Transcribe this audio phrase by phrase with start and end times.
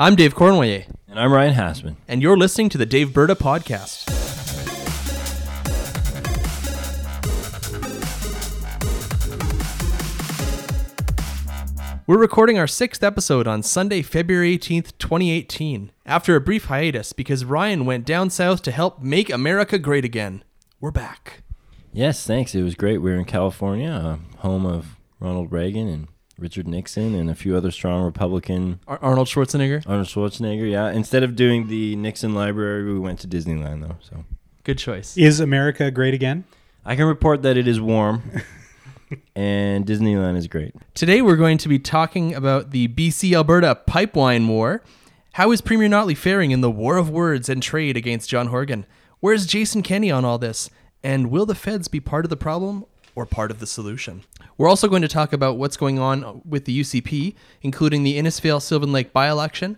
[0.00, 1.96] I'm Dave Cournoyer, And I'm Ryan Hastman.
[2.08, 4.06] and you're listening to the Daveberta Podcast.
[12.06, 17.44] We're recording our sixth episode on Sunday, February 18th, 2018, after a brief hiatus because
[17.44, 20.42] Ryan went down south to help make America great again.
[20.80, 21.42] We're back.
[21.92, 22.54] Yes, thanks.
[22.54, 22.98] It was great.
[22.98, 26.08] We were in California, uh, home of Ronald Reagan and
[26.40, 28.80] Richard Nixon and a few other strong Republican.
[28.88, 30.90] Ar- Arnold Schwarzenegger, Arnold Schwarzenegger, yeah.
[30.90, 33.96] Instead of doing the Nixon Library, we went to Disneyland, though.
[34.00, 34.24] So
[34.64, 35.16] good choice.
[35.16, 36.44] Is America great again?
[36.84, 38.22] I can report that it is warm,
[39.36, 40.74] and Disneyland is great.
[40.94, 44.82] Today we're going to be talking about the BC Alberta pipeline war.
[45.34, 48.86] How is Premier Notley faring in the war of words and trade against John Horgan?
[49.20, 50.70] Where's Jason Kenney on all this?
[51.02, 54.22] And will the feds be part of the problem or part of the solution?
[54.56, 58.60] We're also going to talk about what's going on with the UCP, including the Innisfail
[58.60, 59.76] Sylvan Lake by election,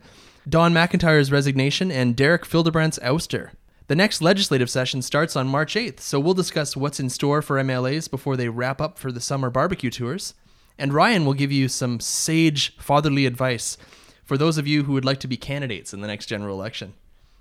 [0.49, 3.51] Don McIntyre's resignation, and Derek Fildebrandt's ouster.
[3.89, 7.57] The next legislative session starts on March 8th, so we'll discuss what's in store for
[7.57, 10.35] MLAs before they wrap up for the summer barbecue tours.
[10.79, 13.77] And Ryan will give you some sage fatherly advice
[14.25, 16.95] for those of you who would like to be candidates in the next general election.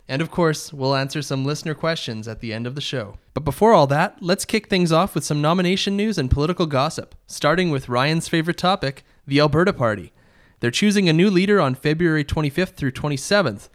[0.08, 3.18] And of course, we'll answer some listener questions at the end of the show.
[3.34, 7.16] But before all that, let's kick things off with some nomination news and political gossip,
[7.28, 10.12] starting with Ryan's favorite topic, the Alberta Party.
[10.60, 13.70] They're choosing a new leader on February 25th through 27th.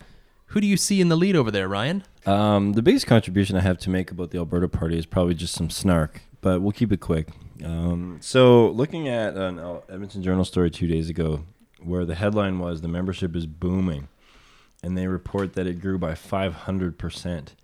[0.51, 2.05] Who do you see in the lead over there, Ryan?
[2.25, 5.55] Um, the biggest contribution I have to make about the Alberta Party is probably just
[5.55, 7.29] some snark, but we'll keep it quick.
[7.65, 11.45] Um, so, looking at an Edmonton Journal story two days ago,
[11.83, 14.09] where the headline was "The membership is booming,"
[14.87, 17.55] and they report that it grew by 500 percent.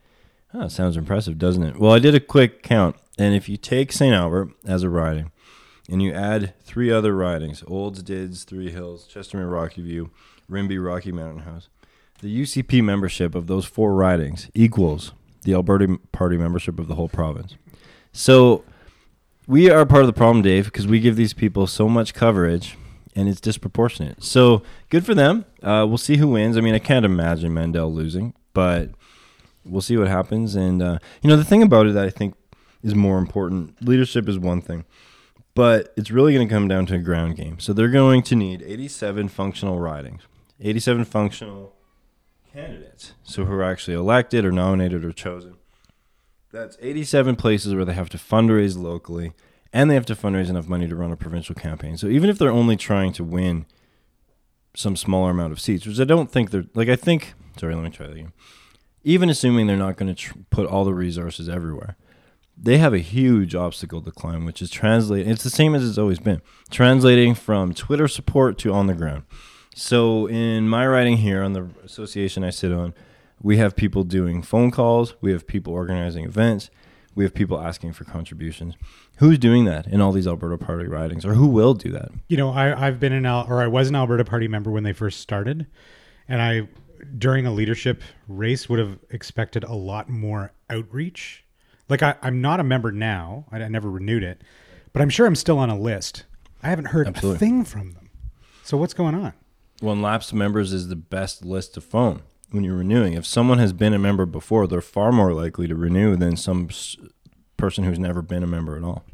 [0.52, 1.78] Oh, sounds impressive, doesn't it?
[1.78, 4.14] Well, I did a quick count, and if you take St.
[4.14, 5.30] Albert as a riding,
[5.88, 10.10] and you add three other ridings Olds, Dids, Three Hills, Chestermere, Rocky View,
[10.48, 11.68] Rimbey, Rocky Mountain House
[12.22, 15.12] the UCP membership of those four ridings equals
[15.42, 17.56] the Alberta Party membership of the whole province.
[18.12, 18.64] So
[19.48, 22.78] we are part of the problem, Dave, because we give these people so much coverage
[23.14, 24.22] and it's disproportionate.
[24.22, 25.44] So good for them.
[25.62, 26.56] Uh, we'll see who wins.
[26.56, 28.90] I mean, I can't imagine Mandel losing, but
[29.64, 30.54] we'll see what happens.
[30.54, 32.34] And, uh, you know, the thing about it that I think
[32.82, 34.84] is more important leadership is one thing,
[35.54, 37.60] but it's really going to come down to a ground game.
[37.60, 40.22] So they're going to need 87 functional ridings,
[40.60, 41.74] 87 functional
[42.52, 43.14] candidates.
[43.22, 45.56] So who are actually elected or nominated or chosen.
[46.50, 49.32] That's 87 places where they have to fundraise locally
[49.72, 51.96] and they have to fundraise enough money to run a provincial campaign.
[51.96, 53.66] So even if they're only trying to win
[54.74, 57.84] some smaller amount of seats, which I don't think they're like, I think, sorry, let
[57.84, 58.32] me try that again.
[59.04, 61.96] Even assuming they're not going to tr- put all the resources everywhere,
[62.56, 65.30] they have a huge obstacle to climb, which is translating.
[65.30, 69.24] It's the same as it's always been translating from Twitter support to on the ground.
[69.74, 72.94] So in my writing here on the association I sit on,
[73.42, 76.70] we have people doing phone calls, we have people organizing events,
[77.14, 78.74] we have people asking for contributions.
[79.18, 82.10] Who's doing that in all these Alberta Party ridings, or who will do that?
[82.28, 84.82] You know, I, I've been an Al, or I was an Alberta Party member when
[84.82, 85.66] they first started,
[86.28, 86.68] and I
[87.18, 91.44] during a leadership race would have expected a lot more outreach.
[91.88, 94.42] Like I, I'm not a member now; I, I never renewed it,
[94.92, 96.24] but I'm sure I'm still on a list.
[96.62, 97.36] I haven't heard Absolutely.
[97.36, 98.10] a thing from them.
[98.62, 99.32] So what's going on?
[99.82, 103.14] Well, and lapsed members is the best list to phone when you're renewing.
[103.14, 106.68] If someone has been a member before, they're far more likely to renew than some
[107.56, 109.04] person who's never been a member at all.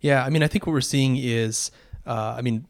[0.00, 1.70] Yeah, I mean, I think what we're seeing is,
[2.06, 2.66] uh, I mean,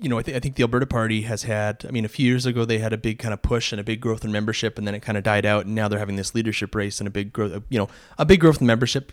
[0.00, 2.26] you know, I, th- I think the Alberta Party has had, I mean, a few
[2.26, 4.78] years ago they had a big kind of push and a big growth in membership,
[4.78, 7.06] and then it kind of died out, and now they're having this leadership race and
[7.06, 9.12] a big growth, you know, a big growth in membership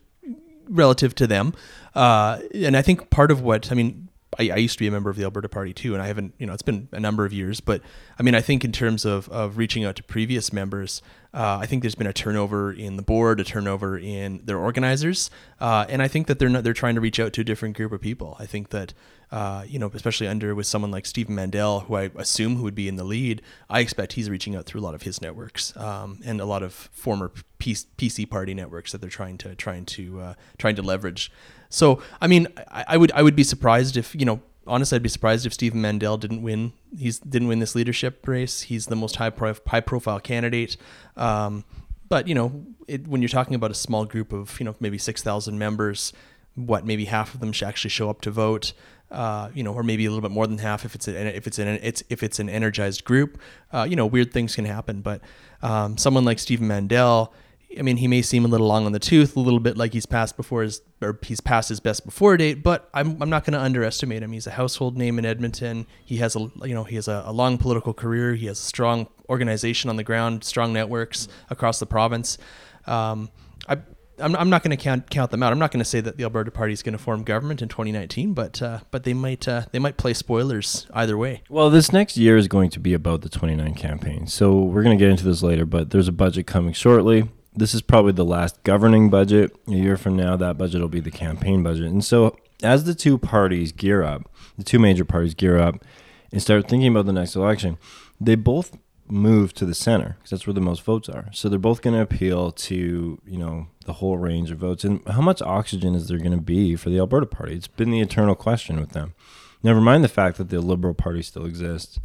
[0.69, 1.53] relative to them.
[1.95, 4.06] Uh, and I think part of what, I mean,
[4.37, 6.33] I, I, used to be a member of the Alberta Party too, and I haven't,
[6.37, 7.59] you know, it's been a number of years.
[7.59, 7.81] But
[8.19, 11.01] I mean, I think in terms of, of reaching out to previous members,
[11.33, 15.29] uh, I think there's been a turnover in the board, a turnover in their organizers,
[15.59, 17.77] uh, and I think that they're not, they're trying to reach out to a different
[17.77, 18.35] group of people.
[18.39, 18.93] I think that
[19.31, 22.75] uh, you know, especially under with someone like Stephen Mandel, who I assume who would
[22.75, 25.75] be in the lead, I expect he's reaching out through a lot of his networks
[25.75, 30.21] um, and a lot of former PC party networks that they're trying to trying to
[30.21, 31.31] uh, trying to leverage.
[31.69, 35.03] So, I mean, I, I, would I would be surprised if you know, honestly, I'd
[35.03, 36.73] be surprised if Stephen Mandel didn't win.
[36.97, 38.61] He's didn't win this leadership race.
[38.61, 40.77] He's the most high pro, high profile candidate.
[41.15, 41.63] Um,
[42.09, 44.97] but you know, it, when you're talking about a small group of you know maybe
[44.97, 46.13] six thousand members,
[46.55, 48.73] what maybe half of them should actually show up to vote.
[49.09, 51.47] Uh, you know, or maybe a little bit more than half if it's a, if
[51.47, 53.39] it's an it's if it's an energized group.
[53.71, 54.99] Uh, you know, weird things can happen.
[55.01, 55.21] But
[55.61, 57.33] um, someone like Stephen Mandel,
[57.77, 59.93] I mean, he may seem a little long on the tooth, a little bit like
[59.93, 62.63] he's passed before his or he's past his best before date.
[62.63, 64.31] But I'm, I'm not going to underestimate him.
[64.31, 65.85] He's a household name in Edmonton.
[66.05, 68.35] He has a you know he has a, a, long political career.
[68.35, 72.37] He has a strong organization on the ground, strong networks across the province.
[72.85, 73.29] Um,
[73.67, 73.79] I
[74.19, 75.51] I'm, I'm not going to count count them out.
[75.51, 77.69] I'm not going to say that the Alberta Party is going to form government in
[77.69, 81.43] 2019, but uh, but they might uh, they might play spoilers either way.
[81.49, 84.97] Well, this next year is going to be about the 29 campaign, so we're going
[84.97, 85.65] to get into this later.
[85.65, 87.29] But there's a budget coming shortly.
[87.57, 89.55] This is probably the last governing budget.
[89.67, 91.85] A year from now, that budget will be the campaign budget.
[91.85, 95.83] And so, as the two parties gear up, the two major parties gear up
[96.31, 97.77] and start thinking about the next election,
[98.21, 98.77] they both
[99.09, 101.29] move to the center because that's where the most votes are.
[101.31, 104.83] So they're both going to appeal to you know the whole range of votes.
[104.83, 107.55] And how much oxygen is there going to be for the Alberta Party?
[107.55, 109.15] It's been the eternal question with them.
[109.63, 111.99] Never mind the fact that the Liberal Party still exists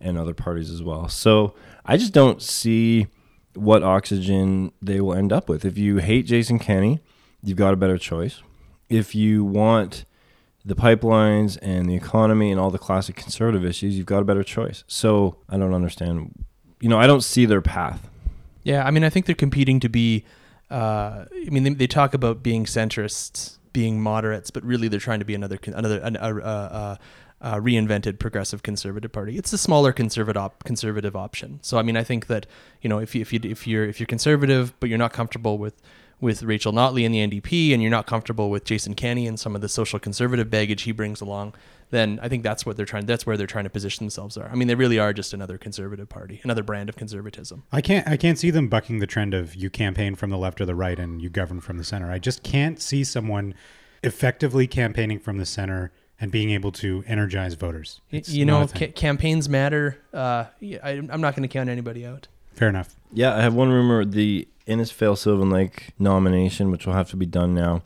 [0.00, 1.08] and other parties as well.
[1.08, 1.54] So
[1.84, 3.08] I just don't see
[3.56, 5.64] what oxygen they will end up with.
[5.64, 7.00] If you hate Jason Kenney,
[7.42, 8.42] you've got a better choice.
[8.88, 10.04] If you want
[10.64, 14.42] the pipelines and the economy and all the classic conservative issues, you've got a better
[14.42, 14.84] choice.
[14.86, 16.44] So I don't understand.
[16.80, 18.10] You know, I don't see their path.
[18.64, 20.24] Yeah, I mean, I think they're competing to be.
[20.68, 25.20] Uh, I mean, they, they, talk about being centrists, being moderates, but really they're trying
[25.20, 26.98] to be another another a, a,
[27.40, 29.36] a, reinvented progressive conservative party.
[29.36, 31.58] It's a smaller conservative op, conservative option.
[31.62, 32.46] So I mean, I think that
[32.80, 35.58] you know if you if you if you're if you're conservative but you're not comfortable
[35.58, 35.80] with
[36.18, 39.54] with Rachel Notley and the NDP and you're not comfortable with Jason Kenney and some
[39.54, 41.54] of the social conservative baggage he brings along,
[41.90, 44.48] then I think that's what they're trying that's where they're trying to position themselves are.
[44.48, 47.64] I mean they really are just another conservative party, another brand of conservatism.
[47.70, 50.60] I can't I can't see them bucking the trend of you campaign from the left
[50.60, 52.10] or the right and you govern from the center.
[52.10, 53.54] I just can't see someone
[54.02, 58.00] effectively campaigning from the center and being able to energize voters.
[58.10, 59.98] It's you know, ca- campaigns matter.
[60.12, 62.28] Uh, I, I'm not going to count anybody out.
[62.54, 62.96] Fair enough.
[63.12, 64.04] Yeah, I have one rumor.
[64.04, 67.82] The Innisfail Sylvan Lake nomination, which will have to be done now.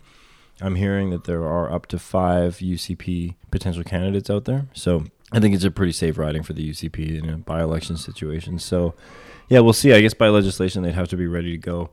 [0.60, 4.66] I'm hearing that there are up to five UCP potential candidates out there.
[4.74, 7.96] So I think it's a pretty safe riding for the UCP in a by election
[7.96, 8.58] situation.
[8.58, 8.94] So,
[9.48, 9.92] yeah, we'll see.
[9.92, 11.90] I guess by legislation, they'd have to be ready to go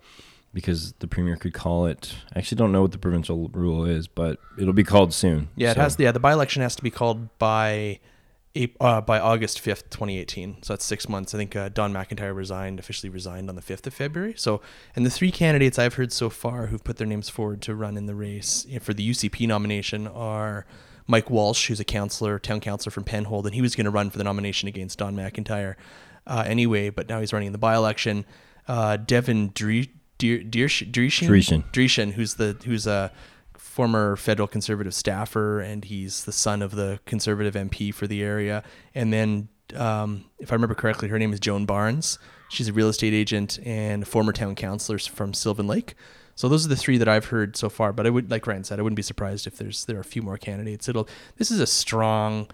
[0.54, 2.16] because the premier could call it.
[2.36, 5.50] I actually don't know what the provincial rule is, but it'll be called soon.
[5.56, 5.96] Yeah, it has.
[6.00, 8.00] Yeah, the by election has to be called by
[8.80, 10.64] uh, by August 5th, 2018.
[10.64, 11.34] So that's six months.
[11.34, 14.34] I think uh, Don McIntyre resigned, officially resigned on the 5th of February.
[14.36, 14.62] So,
[14.96, 17.98] and the three candidates I've heard so far who've put their names forward to run
[17.98, 20.66] in the race for the UCP nomination are
[21.06, 24.10] Mike Walsh, who's a councillor, town councillor from Penhold, and he was going to run
[24.10, 25.76] for the nomination against Don McIntyre
[26.26, 28.26] uh, anyway, but now he's running in the by election.
[28.68, 29.52] Uh, Devin
[31.28, 33.12] Dreeshen, Dreeshen, who's the who's a
[33.56, 38.64] former federal conservative staffer, and he's the son of the conservative MP for the area.
[38.96, 42.18] And then, um, if I remember correctly, her name is Joan Barnes.
[42.50, 45.96] She's a real estate agent and former town councilor from Sylvan Lake.
[46.34, 47.92] So those are the three that I've heard so far.
[47.92, 50.04] But I would, like Ryan said, I wouldn't be surprised if there's there are a
[50.06, 50.88] few more candidates.
[50.88, 52.48] It'll this is a strong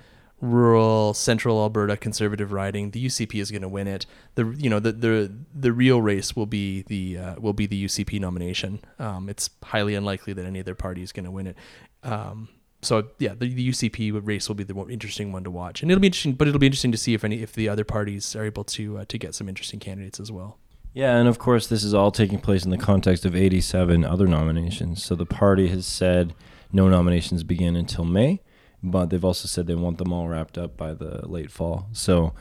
[0.44, 2.92] rural central Alberta conservative riding.
[2.92, 4.06] The UCP is going to win it.
[4.36, 7.86] The you know the the the real race will be the uh, will be the
[7.86, 8.84] UCP nomination.
[9.00, 11.58] Um, it's highly unlikely that any other party is going to win it.
[12.04, 12.50] Um,
[12.82, 15.90] so yeah, the, the UCP race will be the more interesting one to watch, and
[15.90, 16.34] it'll be interesting.
[16.34, 19.00] But it'll be interesting to see if any if the other parties are able to
[19.00, 20.60] uh, to get some interesting candidates as well.
[20.94, 24.28] Yeah, and of course, this is all taking place in the context of 87 other
[24.28, 25.04] nominations.
[25.04, 26.36] So the party has said
[26.72, 28.42] no nominations begin until May
[28.84, 31.88] but they've also said they want them all wrapped up by the late fall.
[31.94, 32.34] So,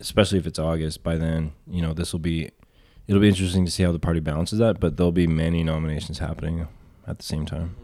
[0.00, 2.50] especially if it's August, by then, you know, this will be
[3.06, 6.18] it'll be interesting to see how the party balances that, but there'll be many nominations
[6.18, 6.66] happening
[7.06, 7.76] at the same time.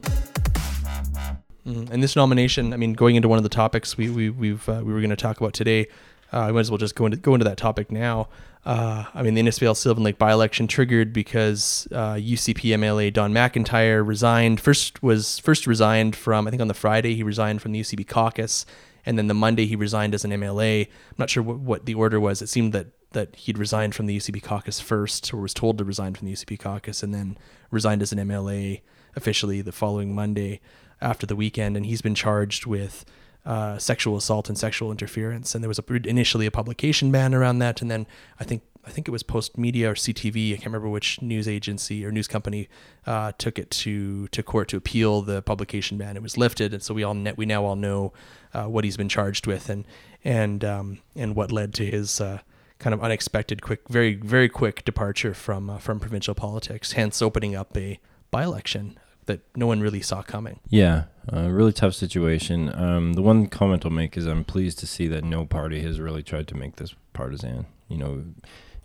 [1.67, 1.93] Mm-hmm.
[1.93, 4.83] And this nomination, I mean, going into one of the topics we we we've uh,
[4.85, 5.87] we were going to talk about today,
[6.33, 8.29] uh, I might as well just go into go into that topic now.
[8.65, 14.07] Uh, I mean, the Innisfail Sylvan Lake by-election triggered because uh, UCP MLA Don McIntyre
[14.07, 14.61] resigned.
[14.61, 18.07] First was first resigned from I think on the Friday he resigned from the UCP
[18.07, 18.67] caucus,
[19.07, 20.87] and then the Monday he resigned as an MLA.
[20.87, 22.43] I'm not sure what, what the order was.
[22.43, 25.85] It seemed that that he'd resigned from the UCP caucus first, or was told to
[25.85, 27.39] resign from the UCP caucus, and then
[27.71, 28.83] resigned as an MLA
[29.17, 30.61] officially the following Monday
[31.01, 31.77] after the weekend.
[31.77, 33.07] And he's been charged with
[33.45, 35.55] uh, sexual assault and sexual interference.
[35.55, 38.07] And there was a, initially a publication ban around that, and then
[38.39, 40.53] I think I think it was Postmedia or CTV.
[40.53, 42.69] I can't remember which news agency or news company
[43.07, 46.17] uh, took it to to court to appeal the publication ban.
[46.17, 48.13] It was lifted, and so we all we now all know
[48.55, 49.87] uh, what he's been charged with and
[50.25, 52.41] and um, and what led to his uh,
[52.79, 56.93] kind of unexpected, quick, very very quick departure from uh, from provincial politics.
[56.93, 60.59] Hence, opening up a by election that no one really saw coming.
[60.69, 62.75] Yeah, a really tough situation.
[62.75, 66.01] Um, the one comment I'll make is I'm pleased to see that no party has
[66.01, 67.67] really tried to make this partisan.
[67.89, 68.25] you know,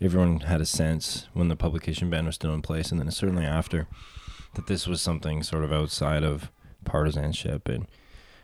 [0.01, 3.45] everyone had a sense when the publication ban was still in place, and then certainly
[3.45, 3.87] after
[4.53, 6.51] that this was something sort of outside of
[6.83, 7.67] partisanship.
[7.67, 7.87] And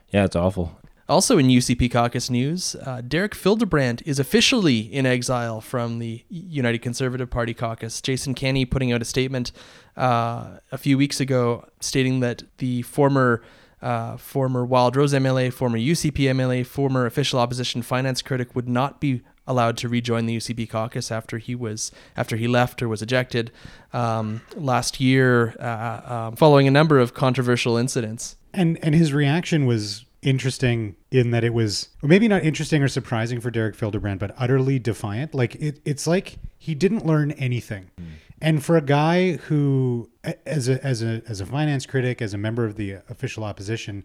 [0.10, 0.78] yeah, it's awful.
[1.10, 6.82] Also in UCP caucus news, uh, Derek Fildebrandt is officially in exile from the United
[6.82, 8.02] Conservative Party caucus.
[8.02, 9.52] Jason Kenney putting out a statement
[9.98, 13.42] uh, a few weeks ago stating that the former
[13.82, 19.00] uh, former Wild Rose MLA, former UCP MLA, former official opposition finance critic would not
[19.00, 23.02] be allowed to rejoin the UCP caucus after he was after he left or was
[23.02, 23.52] ejected
[23.92, 28.36] um, last year, uh, um, following a number of controversial incidents.
[28.54, 32.88] And and his reaction was interesting in that it was or maybe not interesting or
[32.88, 35.34] surprising for Derek Fildebrandt, but utterly defiant.
[35.34, 37.92] Like it, it's like he didn't learn anything.
[38.00, 38.06] Mm.
[38.44, 40.10] And for a guy who,
[40.46, 44.04] as a as a as a finance critic, as a member of the official opposition,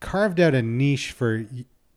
[0.00, 1.44] carved out a niche for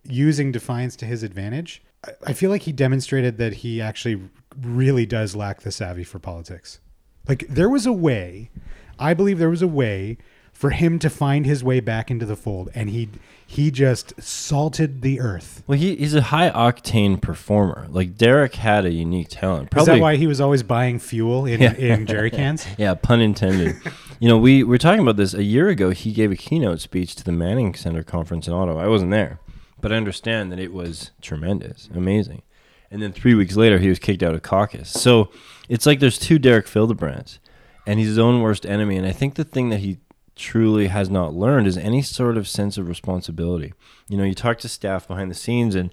[0.03, 1.81] using defiance to his advantage,
[2.25, 4.21] I feel like he demonstrated that he actually
[4.61, 6.79] really does lack the savvy for politics.
[7.27, 8.51] Like there was a way,
[8.99, 10.17] I believe there was a way
[10.53, 13.09] for him to find his way back into the fold, and he
[13.45, 15.61] he just salted the earth.
[15.67, 17.87] Well, he, he's a high octane performer.
[17.89, 19.69] Like Derek had a unique talent.
[19.69, 21.73] Probably, Is that why he was always buying fuel in, yeah.
[21.73, 22.65] in jerry cans?
[22.77, 23.75] yeah, pun intended.
[24.19, 25.89] you know, we were talking about this a year ago.
[25.89, 28.81] He gave a keynote speech to the Manning Center conference in Ottawa.
[28.81, 29.39] I wasn't there,
[29.81, 32.41] but I understand that it was tremendous, amazing.
[32.89, 34.89] And then three weeks later, he was kicked out of caucus.
[34.89, 35.29] So
[35.67, 37.39] it's like there's two Derek Fildebrandts,
[37.87, 38.97] and he's his own worst enemy.
[38.97, 39.97] And I think the thing that he
[40.35, 43.73] truly has not learned is any sort of sense of responsibility.
[44.09, 45.91] You know, you talk to staff behind the scenes, and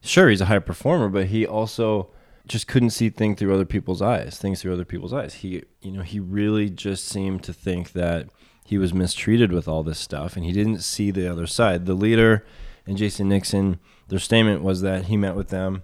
[0.00, 2.10] sure, he's a high performer, but he also
[2.46, 5.34] just couldn't see things through other people's eyes, things through other people's eyes.
[5.34, 8.28] He, you know, he really just seemed to think that
[8.64, 11.86] he was mistreated with all this stuff, and he didn't see the other side.
[11.86, 12.44] The leader
[12.86, 15.82] and Jason Nixon, their statement was that he met with them.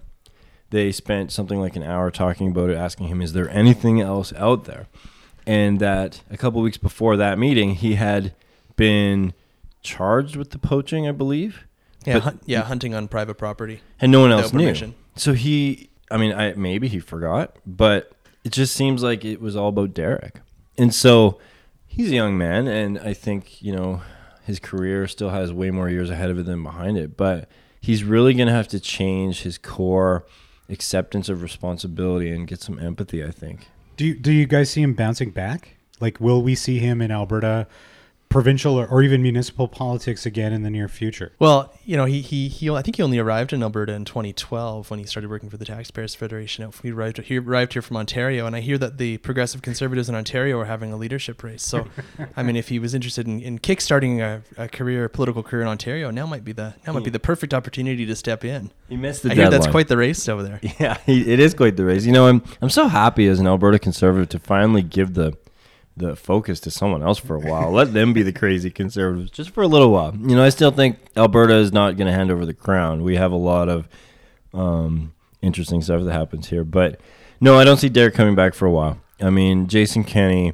[0.71, 4.33] They spent something like an hour talking about it, asking him, "Is there anything else
[4.33, 4.87] out there?"
[5.45, 8.33] And that a couple weeks before that meeting, he had
[8.75, 9.33] been
[9.81, 11.65] charged with the poaching, I believe.
[12.05, 14.59] Yeah, hun- yeah, hunting on private property, and no one else knew.
[14.65, 14.95] Permission.
[15.15, 18.11] So he, I mean, I maybe he forgot, but
[18.43, 20.41] it just seems like it was all about Derek,
[20.77, 21.39] and so
[21.87, 24.01] he's a young man, and I think you know
[24.43, 27.49] his career still has way more years ahead of it than behind it, but
[27.81, 30.25] he's really going to have to change his core
[30.69, 33.23] acceptance of responsibility and get some empathy.
[33.23, 33.67] I think.
[33.95, 35.77] Do you, do you guys see him bouncing back?
[35.99, 37.67] Like, will we see him in Alberta
[38.29, 41.31] provincial or, or, even municipal politics again in the near future?
[41.39, 44.89] Well, you know, he, he, he, I think he only arrived in Alberta in 2012
[44.89, 46.69] when he started working for the Taxpayers Federation.
[46.83, 50.15] He arrived, he arrived here from Ontario, and I hear that the progressive conservatives in
[50.15, 51.63] Ontario are having a leadership race.
[51.63, 51.87] So,
[52.35, 55.61] I mean, if he was interested in, in kickstarting a, a career, a political career
[55.61, 58.71] in Ontario, now might be the now might be the perfect opportunity to step in.
[58.89, 59.51] He missed the I deadline.
[59.51, 60.59] hear that's quite the race over there.
[60.77, 62.05] Yeah, he, it is quite the race.
[62.05, 65.37] You know, I'm I'm so happy as an Alberta conservative to finally give the
[65.97, 67.71] the focus to someone else for a while.
[67.71, 70.13] Let them be the crazy conservatives just for a little while.
[70.15, 73.03] You know, I still think Alberta is not going to hand over the crown.
[73.03, 73.87] We have a lot of
[74.53, 76.99] um, interesting stuff that happens here, but
[77.39, 78.99] no, I don't see Derek coming back for a while.
[79.21, 80.53] I mean, Jason Kenney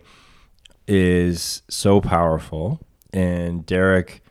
[0.88, 2.80] is so powerful,
[3.12, 4.24] and Derek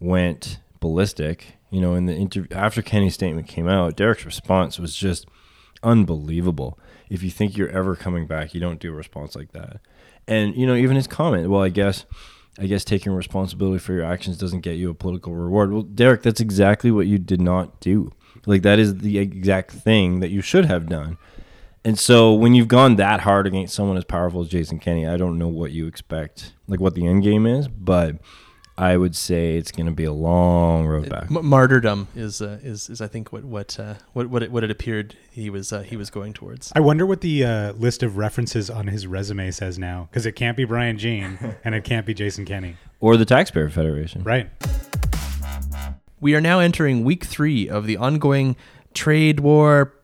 [0.00, 1.58] went ballistic.
[1.70, 5.26] You know, in the interview after Kenney's statement came out, Derek's response was just
[5.82, 6.78] unbelievable.
[7.08, 9.80] If you think you're ever coming back, you don't do a response like that.
[10.28, 12.04] And you know, even his comment, well, I guess
[12.58, 15.72] I guess taking responsibility for your actions doesn't get you a political reward.
[15.72, 18.12] Well, Derek, that's exactly what you did not do.
[18.46, 21.18] Like that is the exact thing that you should have done.
[21.84, 25.16] And so when you've gone that hard against someone as powerful as Jason Kenney, I
[25.16, 28.16] don't know what you expect, like what the end game is, but
[28.78, 31.30] I would say it's going to be a long road back.
[31.30, 34.64] M- martyrdom is uh, is is I think what what uh, what what it, what
[34.64, 36.72] it appeared he was uh, he was going towards.
[36.76, 40.32] I wonder what the uh, list of references on his resume says now, because it
[40.32, 44.22] can't be Brian Jean and it can't be Jason Kenney or the Taxpayer Federation.
[44.22, 44.50] Right.
[46.20, 48.56] We are now entering week three of the ongoing
[48.94, 49.94] trade war,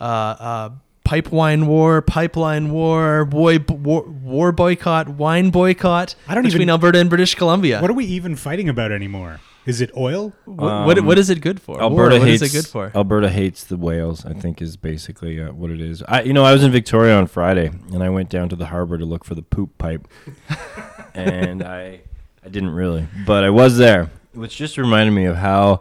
[0.00, 0.70] uh, uh,
[1.04, 6.98] pipeline war, pipeline war, boy, war, war boycott, wine boycott I don't between even, Alberta
[6.98, 7.80] and British Columbia.
[7.80, 9.40] What are we even fighting about anymore?
[9.66, 10.32] Is it oil?
[10.44, 11.80] What, um, what, what is it good for?
[11.80, 12.92] Alberta war, hates, what is it good for?
[12.94, 14.26] Alberta hates the whales.
[14.26, 16.02] I think is basically uh, what it is.
[16.02, 18.66] I, you know, I was in Victoria on Friday, and I went down to the
[18.66, 20.06] harbor to look for the poop pipe,
[21.14, 22.00] and I,
[22.44, 25.80] I didn't really, but I was there, which just reminded me of how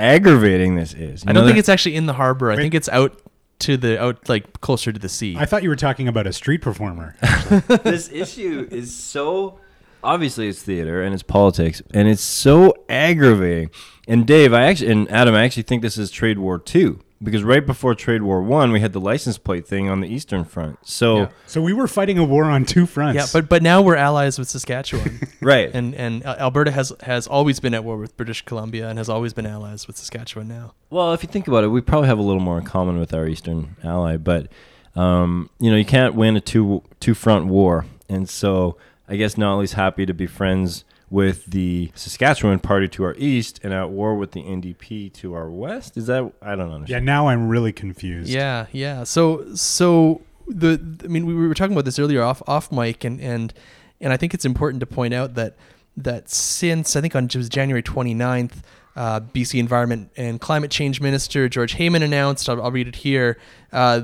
[0.00, 1.24] aggravating this is.
[1.24, 2.50] You I don't think it's actually in the harbor.
[2.50, 3.20] I think it's out
[3.60, 5.36] to the out like closer to the sea.
[5.38, 7.16] I thought you were talking about a street performer.
[7.82, 9.58] this issue is so
[10.02, 13.70] obviously it's theater and it's politics and it's so aggravating.
[14.06, 17.42] And Dave, I actually and Adam, I actually think this is trade war two because
[17.42, 20.78] right before Trade War One, we had the license plate thing on the Eastern Front.
[20.82, 21.28] So Yeah.
[21.46, 23.16] So we were fighting a war on two fronts.
[23.16, 27.26] Yeah, but but now we're allies with Saskatchewan, right, and and uh, Alberta has has
[27.26, 30.48] always been at war with British Columbia and has always been allies with Saskatchewan.
[30.48, 32.98] Now, Well, if you think about it, we probably have a little more in common
[32.98, 34.48] with our eastern ally, but
[34.94, 38.76] um, you know, you can't win a two two front war, and so
[39.08, 43.72] I guess Notley's happy to be friends with the Saskatchewan party to our east and
[43.72, 45.96] at war with the NDP to our west.
[45.96, 46.88] Is that I don't understand.
[46.88, 48.30] yeah, now I'm really confused.
[48.30, 49.04] yeah, yeah.
[49.04, 53.20] So so the I mean we were talking about this earlier off off mic, and
[53.20, 53.52] and
[54.00, 55.56] and I think it's important to point out that
[55.96, 58.62] that since I think on it was January 29th,
[58.98, 63.38] uh, BC Environment and Climate Change Minister George Heyman announced, I'll, I'll read it here,
[63.72, 64.00] uh,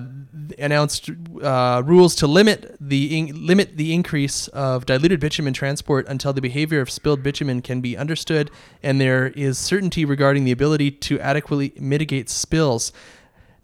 [0.56, 1.10] announced
[1.42, 6.40] uh, rules to limit the in, limit the increase of diluted bitumen transport until the
[6.40, 8.52] behavior of spilled bitumen can be understood
[8.84, 12.92] and there is certainty regarding the ability to adequately mitigate spills.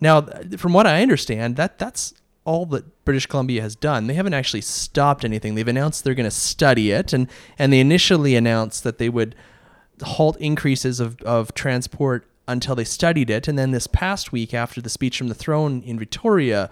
[0.01, 0.23] Now,
[0.57, 2.13] from what I understand, that that's
[2.45, 4.09] all that British Columbia has done.
[4.09, 5.55] They haven't actually stopped anything.
[5.55, 9.37] They've announced they're going to study it, and and they initially announced that they would
[10.03, 13.49] halt increases of, of transport until they studied it.
[13.49, 16.71] And then this past week, after the speech from the throne in Victoria,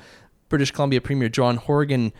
[0.48, 2.12] British Columbia Premier John Horgan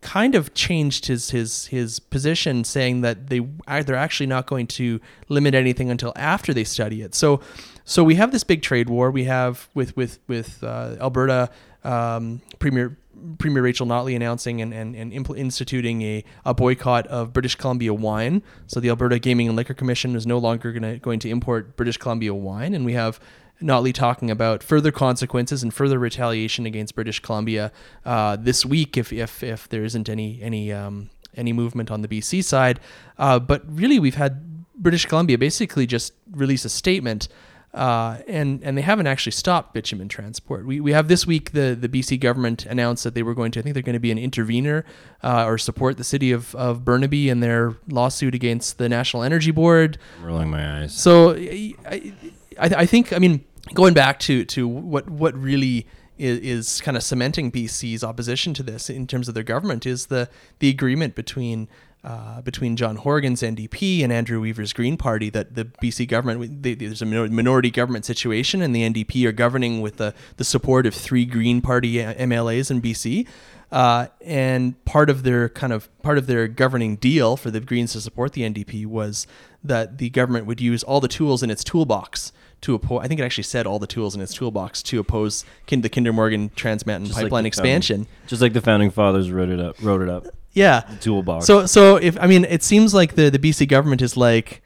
[0.00, 3.40] kind of changed his his his position, saying that they
[3.84, 7.14] they're actually not going to limit anything until after they study it.
[7.14, 7.40] So,
[7.84, 9.10] so we have this big trade war.
[9.10, 11.50] We have with with with uh, Alberta
[11.84, 12.96] um, Premier
[13.38, 17.94] Premier Rachel Notley announcing and, and, and impl- instituting a, a boycott of British Columbia
[17.94, 18.42] wine.
[18.66, 21.96] So the Alberta Gaming and Liquor Commission is no longer gonna, going to import British
[21.96, 22.74] Columbia wine.
[22.74, 23.20] And we have
[23.62, 27.72] Notley talking about further consequences and further retaliation against British Columbia
[28.04, 32.08] uh, this week if, if, if there isn't any, any, um, any movement on the
[32.08, 32.80] BC side.
[33.18, 37.28] Uh, but really, we've had British Columbia basically just release a statement
[37.72, 40.66] uh, and and they haven't actually stopped bitumen transport.
[40.66, 43.60] We, we have this week the, the BC government announced that they were going to
[43.60, 44.84] I think they're going to be an intervener
[45.22, 49.52] uh, or support the city of, of Burnaby in their lawsuit against the National Energy
[49.52, 49.98] Board.
[50.18, 50.94] I'm rolling my eyes.
[50.94, 52.12] So I, I,
[52.58, 55.86] I think I mean going back to to what what really
[56.18, 60.06] is, is kind of cementing BC's opposition to this in terms of their government is
[60.06, 61.68] the the agreement between
[62.02, 66.74] uh, between John Horgan's NDP and Andrew Weaver's Green Party that the BC government they,
[66.74, 70.94] there's a minority government situation and the NDP are governing with the the support of
[70.94, 73.26] three Green Party MLAs in BC.
[73.70, 77.92] Uh, and part of their kind of part of their governing deal for the Greens
[77.92, 79.26] to support the NDP was
[79.62, 82.32] that the government would use all the tools in its toolbox
[82.62, 83.00] to oppose.
[83.04, 85.88] I think it actually said all the tools in its toolbox to oppose kin- the
[85.88, 88.06] Kinder Morgan Trans Mountain Just like pipeline expansion.
[88.06, 89.76] founding- just like the founding fathers wrote it up.
[89.80, 90.26] Wrote it up.
[90.52, 91.46] Yeah, toolbox.
[91.46, 94.62] so so if I mean it seems like the the BC government is like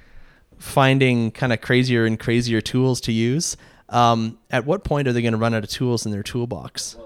[0.59, 3.57] finding kind of crazier and crazier tools to use.
[3.91, 6.97] Um, at what point are they going to run out of tools in their toolbox?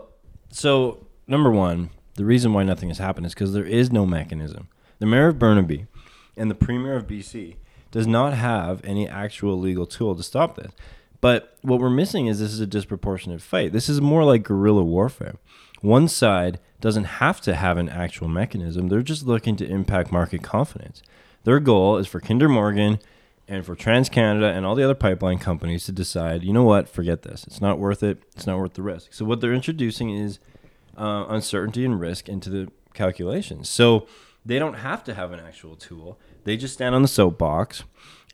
[0.51, 4.69] So, number one, the reason why nothing has happened is because there is no mechanism.
[4.99, 5.87] The mayor of Burnaby
[6.37, 7.57] and the premier of BC
[7.91, 10.73] does not have any actual legal tool to stop this.
[11.21, 13.73] But what we're missing is this is a disproportionate fight.
[13.73, 15.35] This is more like guerrilla warfare.
[15.81, 20.43] One side doesn't have to have an actual mechanism, they're just looking to impact market
[20.43, 21.03] confidence.
[21.45, 22.99] Their goal is for Kinder Morgan
[23.49, 27.23] and for TransCanada and all the other pipeline companies to decide, you know what, forget
[27.23, 27.45] this.
[27.47, 28.23] It's not worth it.
[28.37, 29.13] It's not worth the risk.
[29.15, 30.39] So what they're introducing is
[30.97, 33.71] uh, uncertainty and risk into the calculations.
[33.71, 34.07] So
[34.45, 36.19] they don't have to have an actual tool.
[36.45, 37.85] They just stand on the soapbox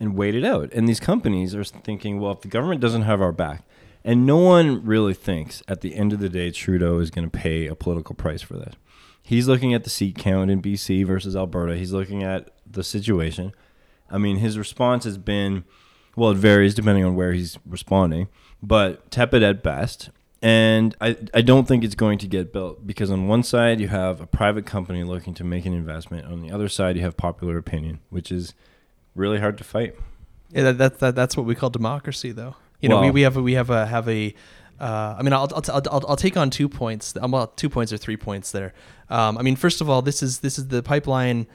[0.00, 0.72] and wait it out.
[0.72, 3.64] And these companies are thinking, well, if the government doesn't have our back,
[4.04, 7.38] and no one really thinks at the end of the day Trudeau is going to
[7.38, 8.74] pay a political price for this.
[9.22, 11.76] He's looking at the seat count in BC versus Alberta.
[11.76, 13.54] He's looking at the situation.
[14.10, 15.64] I mean, his response has been,
[16.14, 18.28] well, it varies depending on where he's responding,
[18.62, 20.10] but tepid at best.
[20.42, 23.88] And I, I don't think it's going to get built because on one side you
[23.88, 26.26] have a private company looking to make an investment.
[26.26, 28.52] On the other side you have popular opinion, which is
[29.14, 29.96] really hard to fight.
[30.50, 32.56] Yeah, that, that, that that's what we call democracy, though.
[32.84, 34.34] You know, we, we have a, we have a have a.
[34.78, 37.14] Uh, I mean, I'll, I'll, I'll, I'll take on two points.
[37.14, 38.74] Well, two points or three points there.
[39.08, 41.46] Um, I mean, first of all, this is this is the pipeline.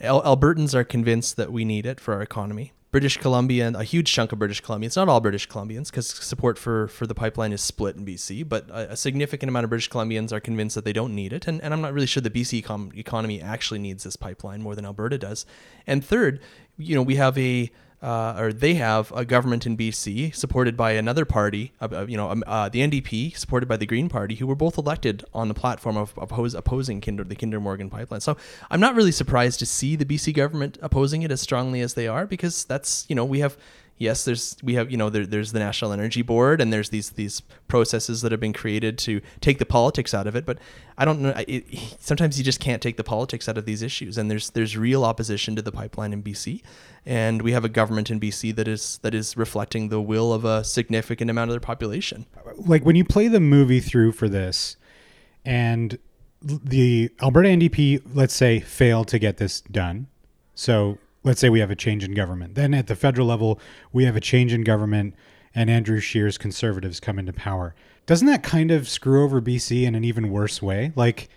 [0.00, 2.72] Al- Albertans are convinced that we need it for our economy.
[2.94, 4.86] British Columbia, a huge chunk of British Columbia.
[4.86, 8.48] It's not all British Columbians because support for, for the pipeline is split in BC,
[8.48, 11.48] but a, a significant amount of British Columbians are convinced that they don't need it.
[11.48, 14.76] And, and I'm not really sure the BC econ- economy actually needs this pipeline more
[14.76, 15.44] than Alberta does.
[15.88, 16.40] And third,
[16.76, 17.68] you know, we have a
[18.04, 22.18] uh, or they have a government in BC supported by another party, uh, uh, you
[22.18, 25.48] know, um, uh, the NDP supported by the Green Party, who were both elected on
[25.48, 28.20] the platform of oppose, opposing Kinder, the Kinder Morgan pipeline.
[28.20, 28.36] So
[28.70, 32.06] I'm not really surprised to see the BC government opposing it as strongly as they
[32.06, 33.56] are, because that's you know we have
[33.98, 37.10] yes, there's we have you know there, there's the National Energy Board and there's these
[37.10, 40.44] these processes that have been created to take the politics out of it.
[40.44, 40.58] But
[40.98, 41.34] I don't know.
[41.46, 41.64] It,
[42.00, 45.04] sometimes you just can't take the politics out of these issues, and there's there's real
[45.04, 46.62] opposition to the pipeline in BC,
[47.06, 50.44] and we have a government in BC that is that is reflecting the will of
[50.44, 52.26] a significant amount of their population.
[52.56, 54.76] Like when you play the movie through for this,
[55.44, 55.98] and
[56.42, 60.08] the Alberta NDP, let's say, failed to get this done.
[60.54, 62.54] So let's say we have a change in government.
[62.54, 63.58] Then at the federal level,
[63.92, 65.14] we have a change in government
[65.54, 67.74] and Andrew Scheer's conservatives come into power.
[68.06, 70.92] Doesn't that kind of screw over BC in an even worse way?
[70.94, 71.28] Like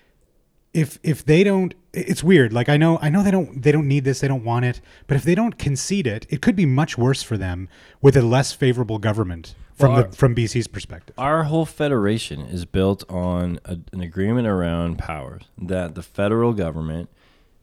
[0.73, 2.53] if if they don't it's weird.
[2.53, 4.81] Like I know I know they don't they don't need this, they don't want it,
[5.07, 7.69] but if they don't concede it, it could be much worse for them
[8.01, 11.15] with a less favorable government from Well, the from BC's perspective.
[11.17, 17.09] Our whole federation is built on a, an agreement around powers that the federal government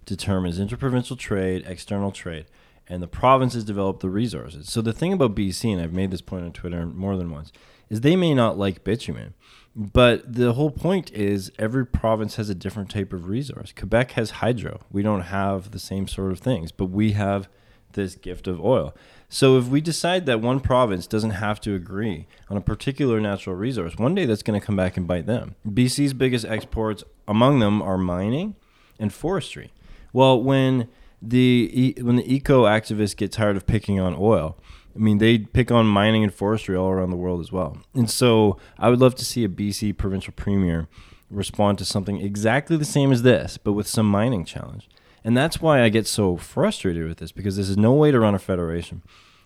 [0.05, 2.47] determines interprovincial trade, external trade,
[2.89, 4.71] and the provinces develop the resources.
[4.71, 7.53] So the thing about BC, and I've made this point on Twitter more than once,
[7.89, 9.35] is they may not like bitumen,
[9.75, 13.73] but the whole point is every province has a different type of resource.
[13.77, 14.81] Quebec has hydro.
[14.91, 17.49] We don't have the same sort of things, but we have
[17.93, 18.95] this gift of oil.
[19.29, 23.57] So if we decide that one province doesn't have to agree on a particular natural
[23.57, 25.55] resource, one day that's going to come back and bite them.
[25.67, 28.55] BC's biggest exports among them are mining
[28.99, 29.73] and forestry.
[30.15, 30.89] Well, when
[31.21, 34.57] the when the eco activists get tired of picking on oil,
[34.95, 37.79] I mean they pick on mining and forestry all around the world as well.
[37.95, 40.89] And so I would love to see a BC provincial premier
[41.29, 44.89] respond to something exactly the same as this, but with some mining challenge.
[45.25, 48.21] And that's why I get so frustrated with this because this is no way to
[48.21, 49.03] run a federation.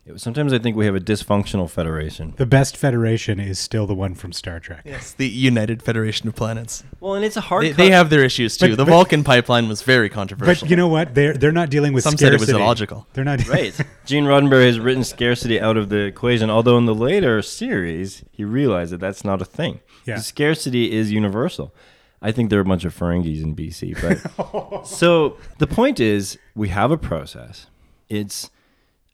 [0.09, 2.35] It- Sometimes I think we have a dysfunctional federation.
[2.37, 4.83] The best federation is still the one from Star Trek.
[4.85, 6.85] Yes, the United Federation of Planets.
[7.01, 7.64] Well, and it's a hard.
[7.64, 8.71] They, they have their issues too.
[8.71, 10.66] But- the but- Vulcan pipeline was very controversial.
[10.66, 11.14] But you know what?
[11.14, 12.18] They're they're not dealing with scarcity.
[12.25, 13.07] Some said it was illogical.
[13.12, 13.75] They're not right.
[14.07, 18.44] Gene Roddenberry has written scarcity out of the equation, although in the later series he
[18.44, 19.81] realized that that's not a thing.
[20.07, 20.18] Yeah.
[20.18, 21.75] Scarcity is universal.
[22.21, 26.37] I think there are a bunch of Ferengis in BC, but so the point is
[26.55, 27.66] we have a process.
[28.09, 28.51] It's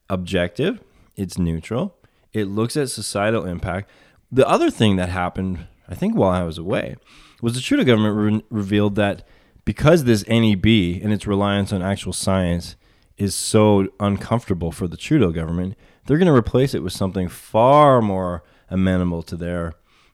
[0.09, 0.81] objective,
[1.15, 1.95] it's neutral,
[2.33, 3.89] it looks at societal impact.
[4.31, 6.95] The other thing that happened, I think, while I was away,
[7.41, 9.27] was the Trudeau government re- revealed that
[9.63, 10.65] because this NEB
[11.03, 12.75] and its reliance on actual science
[13.17, 18.01] is so uncomfortable for the Trudeau government, they're going to replace it with something far
[18.01, 19.73] more amenable to their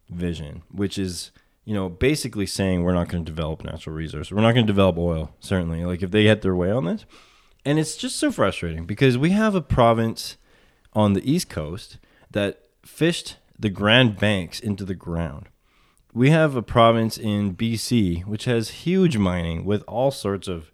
[0.10, 1.32] vision, which is,
[1.66, 4.32] you know, basically saying we're not going to develop natural resources.
[4.32, 5.84] We're not going to develop oil, certainly.
[5.84, 7.06] Like if they get their way on this.
[7.64, 10.38] And it's just so frustrating because we have a province
[10.94, 11.98] on the East Coast
[12.32, 15.48] that fished the Grand Banks into the ground.
[16.14, 20.72] We have a province in BC which has huge mining with all sorts of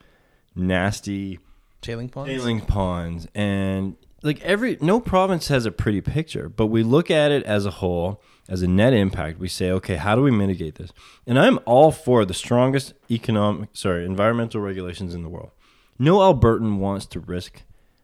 [0.56, 1.39] nasty
[1.82, 2.30] Tailing ponds.
[2.30, 7.32] tailing ponds and like every no province has a pretty picture, but we look at
[7.32, 9.39] it as a whole as a net impact.
[9.39, 10.91] We say, okay, how do we mitigate this?
[11.26, 15.52] And I'm all for the strongest economic, sorry, environmental regulations in the world.
[16.00, 17.64] No Albertan wants to risk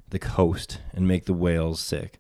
[0.09, 2.19] the coast and make the whales sick.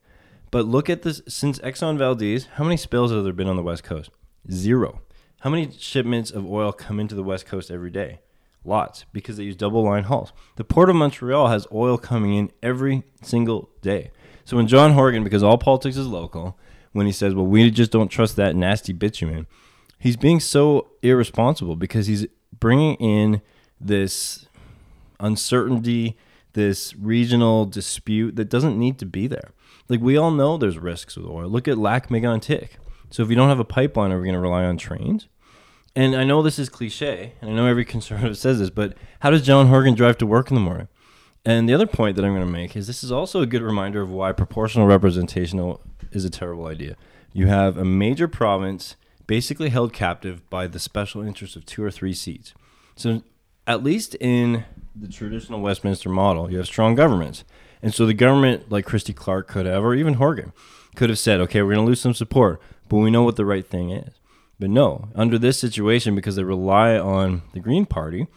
[0.51, 3.63] But look at this since Exxon Valdez, how many spills have there been on the
[3.63, 4.11] West Coast?
[4.51, 5.01] Zero.
[5.41, 8.19] How many shipments of oil come into the West Coast every day?
[8.63, 10.31] Lots, because they use double line hauls.
[10.57, 14.11] The Port of Montreal has oil coming in every single day.
[14.45, 16.57] So when John Horgan, because all politics is local,
[16.91, 19.47] when he says, well, we just don't trust that nasty bitumen,
[19.97, 23.41] he's being so irresponsible because he's bringing in
[23.81, 24.45] this
[25.23, 26.17] uncertainty,
[26.53, 29.51] this regional dispute that doesn't need to be there.
[29.89, 31.49] Like we all know there's risks with oil.
[31.49, 32.69] Look at Lac Mégantic.
[33.09, 35.27] So if you don't have a pipeline, are we going to rely on trains?
[35.95, 39.29] And I know this is cliche, and I know every conservative says this, but how
[39.29, 40.87] does John Horgan drive to work in the morning?
[41.45, 43.61] And the other point that I'm going to make is this is also a good
[43.61, 45.77] reminder of why proportional representation
[46.11, 46.95] is a terrible idea.
[47.33, 48.95] You have a major province
[49.27, 52.53] basically held captive by the special interest of two or three seats.
[52.95, 53.23] So,
[53.65, 57.43] at least in the traditional Westminster model, you have strong governments.
[57.81, 60.53] And so the government, like Christy Clark could have, or even Horgan,
[60.95, 63.45] could have said, okay, we're going to lose some support, but we know what the
[63.45, 64.13] right thing is.
[64.59, 68.27] But no, under this situation, because they rely on the Green Party,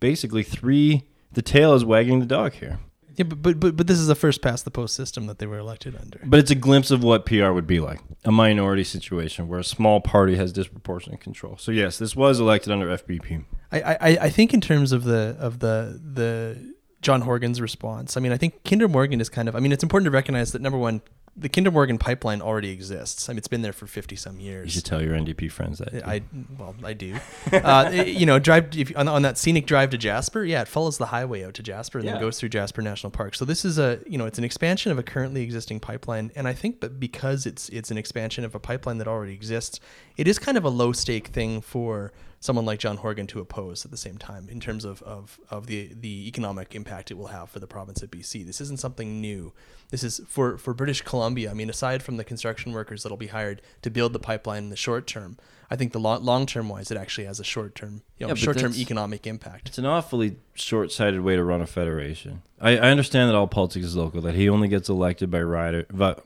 [0.00, 2.80] basically three, the tail is wagging the dog here.
[3.16, 5.46] Yeah, but, but but but this is the first past the post system that they
[5.46, 6.20] were elected under.
[6.24, 9.64] But it's a glimpse of what PR would be like a minority situation where a
[9.64, 11.56] small party has disproportionate control.
[11.56, 13.44] So, yes, this was elected under FBP.
[13.72, 18.20] I, I I think in terms of the of the the John Horgan's response, I
[18.20, 19.56] mean, I think Kinder Morgan is kind of.
[19.56, 21.00] I mean, it's important to recognize that number one,
[21.38, 23.28] the Kinder Morgan pipeline already exists.
[23.28, 24.64] I mean, it's been there for fifty some years.
[24.66, 26.06] You should tell your NDP friends that.
[26.06, 26.22] I
[26.58, 27.16] well, I do.
[27.52, 30.44] Uh, it- you know, drive if, on, on that scenic drive to Jasper.
[30.44, 32.12] Yeah, it follows the highway out to Jasper and Yeah.
[32.12, 33.34] then goes through Jasper National Park.
[33.34, 36.48] So this is a you know it's an expansion of a currently existing pipeline, and
[36.48, 39.78] I think that because it's it's an expansion of a pipeline that already exists,
[40.16, 42.12] it is kind of a low stake thing for
[42.46, 45.66] someone like John Horgan to oppose at the same time in terms of, of, of
[45.66, 48.46] the the economic impact it will have for the province of BC.
[48.46, 49.52] This isn't something new.
[49.90, 51.50] This is for, for British Columbia.
[51.50, 54.70] I mean, aside from the construction workers that'll be hired to build the pipeline in
[54.70, 55.36] the short term,
[55.70, 58.28] I think the long long term wise, it actually has a short term you know
[58.28, 59.68] Yeah, short term economic impact.
[59.68, 62.42] It's an awfully short-sighted way to run a federation.
[62.60, 64.20] I, I understand that all politics is local.
[64.20, 66.24] That he only gets elected by rider, but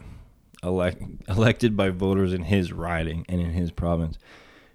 [0.63, 4.19] elect, elected by voters in his riding and in his province.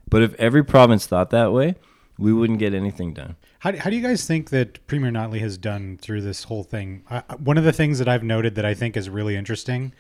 [0.10, 1.76] But if every province thought that way,
[2.18, 3.36] we wouldn't get anything done.
[3.60, 6.64] How, do- how do you guys think that Premier Notley has done through this whole
[6.64, 7.04] thing?
[7.10, 9.94] Uh, one of the things that I've noted that I think is really interesting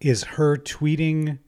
[0.00, 1.38] is her tweeting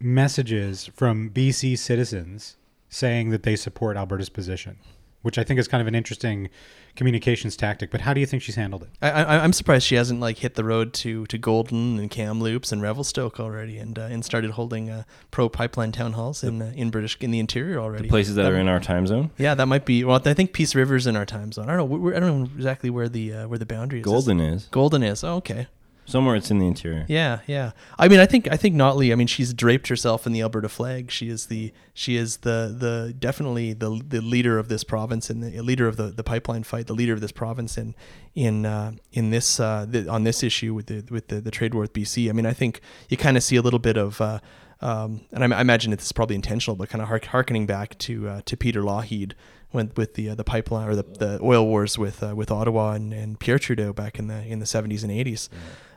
[0.00, 2.56] messages from BC citizens
[2.88, 4.78] saying that they support Alberta's position,
[5.24, 6.50] which I think is kind of an interesting
[6.96, 7.90] communications tactic.
[7.90, 8.90] But how do you think she's handled it?
[9.00, 12.70] I, I, I'm surprised she hasn't like hit the road to, to Golden and Kamloops
[12.72, 16.72] and Revelstoke already, and uh, and started holding uh, pro pipeline town halls in uh,
[16.76, 18.08] in British in the interior already.
[18.08, 19.30] Places that That are in our time zone.
[19.38, 20.04] Yeah, that might be.
[20.04, 21.70] Well, I think Peace River's in our time zone.
[21.70, 21.96] I don't know.
[21.96, 24.04] Where, I don't know exactly where the uh, where the boundary is.
[24.04, 25.24] Golden is Golden is.
[25.24, 25.68] Oh, okay.
[26.04, 26.36] Somewhere.
[26.36, 27.04] It's in the interior.
[27.08, 27.72] Yeah, yeah.
[27.98, 29.12] I mean, I think I think Notley.
[29.12, 31.10] I mean, she's draped herself in the Alberta flag.
[31.10, 35.42] She is the she is the the definitely the the leader of this province and
[35.42, 36.86] the leader of the, the pipeline fight.
[36.86, 37.94] The leader of this province in
[38.34, 41.74] in uh, in this uh, the, on this issue with the with the, the trade
[41.74, 42.28] war with BC.
[42.28, 44.20] I mean, I think you kind of see a little bit of.
[44.20, 44.40] Uh,
[44.80, 48.28] um, and I, I imagine it's probably intentional, but kind of hark, harkening back to
[48.28, 49.32] uh, to Peter Lougheed
[49.74, 52.92] when with the uh, the pipeline or the, the oil wars with uh, with Ottawa
[52.92, 55.50] and, and Pierre Trudeau back in the in the seventies and eighties.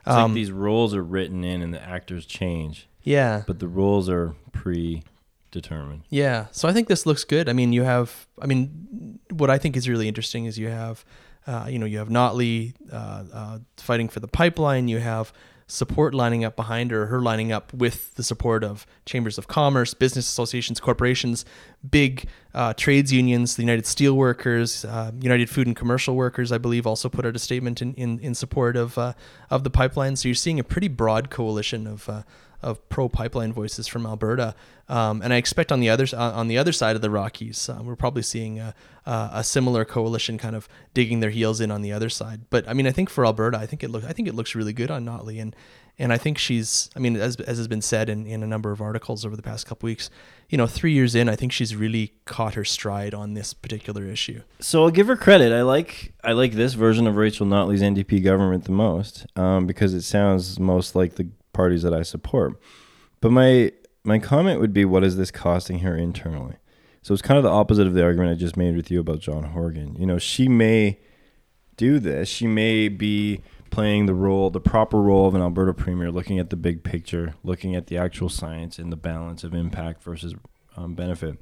[0.08, 4.10] It's like these roles are written in and the actors change, yeah, but the rules
[4.10, 6.04] are predetermined.
[6.10, 7.50] Yeah, so I think this looks good.
[7.50, 11.06] I mean, you have, I mean, what I think is really interesting is you have,
[11.46, 14.88] uh, you know, you have Notley uh, uh, fighting for the pipeline.
[14.88, 15.34] You have
[15.68, 19.94] support lining up behind her, her lining up with the support of chambers of commerce,
[19.94, 21.44] business associations, corporations,
[21.90, 26.88] big uh, trades unions, the United Steelworkers, uh, United Food and Commercial Workers, I believe,
[26.88, 29.14] also put out a statement in, in, in support of uh,
[29.50, 30.16] of the pipeline.
[30.16, 32.24] So you're seeing a pretty broad coalition of uh,
[32.62, 34.56] of pro pipeline voices from Alberta,
[34.90, 37.68] um, and I expect on the other uh, on the other side of the Rockies,
[37.68, 38.74] uh, we're probably seeing a,
[39.06, 42.42] a, a similar coalition kind of digging their heels in on the other side.
[42.50, 44.56] But I mean, I think for Alberta, I think it look I think it looks
[44.56, 45.54] really good on Notley, and
[46.00, 48.72] and I think she's I mean, as as has been said in, in a number
[48.72, 50.10] of articles over the past couple weeks,
[50.50, 54.06] you know, three years in, I think she's really caught her stride on this particular
[54.06, 54.42] issue.
[54.62, 55.52] So I'll give her credit.
[55.52, 59.94] I like I like this version of Rachel Notley's NDP government the most um, because
[59.94, 62.54] it sounds most like the parties that I support.
[63.20, 63.72] But my
[64.04, 66.56] my comment would be, what is this costing her internally?
[67.02, 69.20] So it's kind of the opposite of the argument I just made with you about
[69.20, 69.96] John Horgan.
[69.98, 71.00] You know, she may
[71.76, 72.30] do this.
[72.30, 76.52] She may be playing the role, the proper role of an Alberta premier, looking at
[76.52, 80.36] the big picture, looking at the actual science and the balance of impact versus
[80.78, 81.38] um, benefit.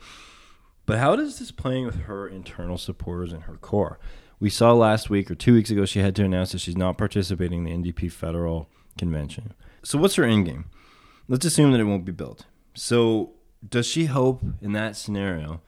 [0.85, 3.99] But how does this playing with her internal supporters and her core?
[4.39, 6.97] We saw last week or two weeks ago she had to announce that she's not
[6.97, 9.53] participating in the NDP federal convention.
[9.83, 10.65] So what's her end game?
[11.27, 12.45] Let's assume that it won't be built.
[12.73, 13.31] So
[13.67, 15.61] does she hope in that scenario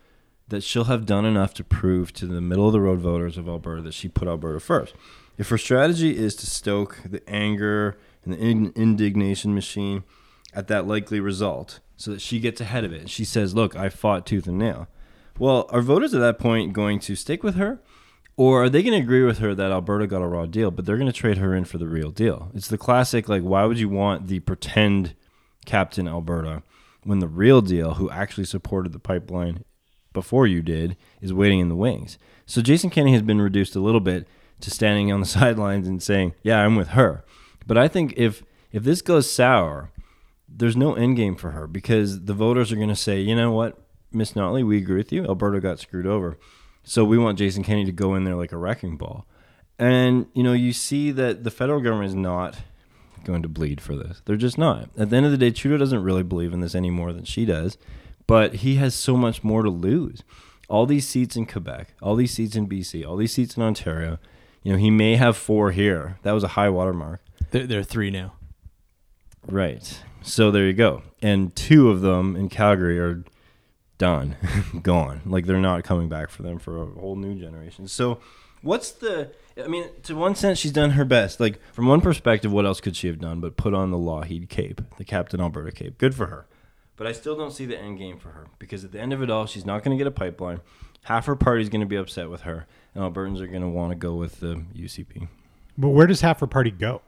[0.49, 3.47] that she'll have done enough to prove to the middle of the road voters of
[3.47, 4.93] Alberta that she put Alberta first?
[5.37, 10.03] If her strategy is to stoke the anger and the in- indignation machine
[10.53, 13.75] at that likely result so that she gets ahead of it and she says, Look,
[13.75, 14.87] I fought tooth and nail.
[15.37, 17.79] Well, are voters at that point going to stick with her?
[18.37, 20.85] Or are they going to agree with her that Alberta got a raw deal, but
[20.85, 22.51] they're going to trade her in for the real deal?
[22.53, 25.15] It's the classic, like, why would you want the pretend
[25.65, 26.61] Captain Alberta
[27.03, 29.63] when the real deal, who actually supported the pipeline
[30.13, 32.19] before you did, is waiting in the wings?
[32.45, 34.27] So Jason Kenney has been reduced a little bit
[34.61, 37.25] to standing on the sidelines and saying, "Yeah, I'm with her."
[37.65, 39.89] But I think if if this goes sour,
[40.47, 43.51] there's no end game for her because the voters are going to say, "You know
[43.51, 43.77] what,
[44.11, 45.25] Miss Notley, we agree with you.
[45.25, 46.37] Alberta got screwed over."
[46.87, 49.25] So we want Jason Kenney to go in there like a wrecking ball.
[49.77, 52.59] And you know, you see that the federal government is not
[53.25, 54.21] going to bleed for this.
[54.23, 54.89] They're just not.
[54.97, 57.25] At the end of the day, Trudeau doesn't really believe in this any more than
[57.25, 57.77] she does,
[58.25, 60.23] but he has so much more to lose.
[60.69, 64.17] All these seats in Quebec, all these seats in BC, all these seats in Ontario.
[64.63, 66.19] You know, he may have four here.
[66.23, 67.21] That was a high watermark.
[67.51, 68.33] There, there are three now.
[69.45, 70.01] Right.
[70.21, 71.03] So there you go.
[71.21, 73.23] And two of them in Calgary are
[73.97, 74.35] done,
[74.81, 75.21] gone.
[75.25, 77.87] Like they're not coming back for them for a whole new generation.
[77.87, 78.19] So
[78.61, 79.31] What's the?
[79.63, 81.39] I mean, to one sense, she's done her best.
[81.39, 84.49] Like from one perspective, what else could she have done but put on the Lougheed
[84.49, 85.97] cape, the Captain Alberta cape?
[85.97, 86.47] Good for her.
[86.95, 89.21] But I still don't see the end game for her because at the end of
[89.21, 90.61] it all, she's not going to get a pipeline.
[91.03, 93.91] Half her party's going to be upset with her, and Albertans are going to want
[93.91, 95.27] to go with the UCP.
[95.77, 97.01] But where does half her party go?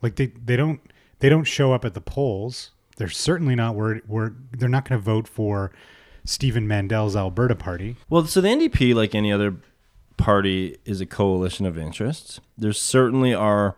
[0.00, 0.80] Like they, they don't
[1.20, 2.70] they don't show up at the polls.
[2.96, 5.70] They're certainly not where where they're not going to vote for
[6.24, 7.96] Stephen Mandel's Alberta Party.
[8.08, 9.56] Well, so the NDP, like any other
[10.16, 12.40] party, is a coalition of interests.
[12.56, 13.76] There certainly are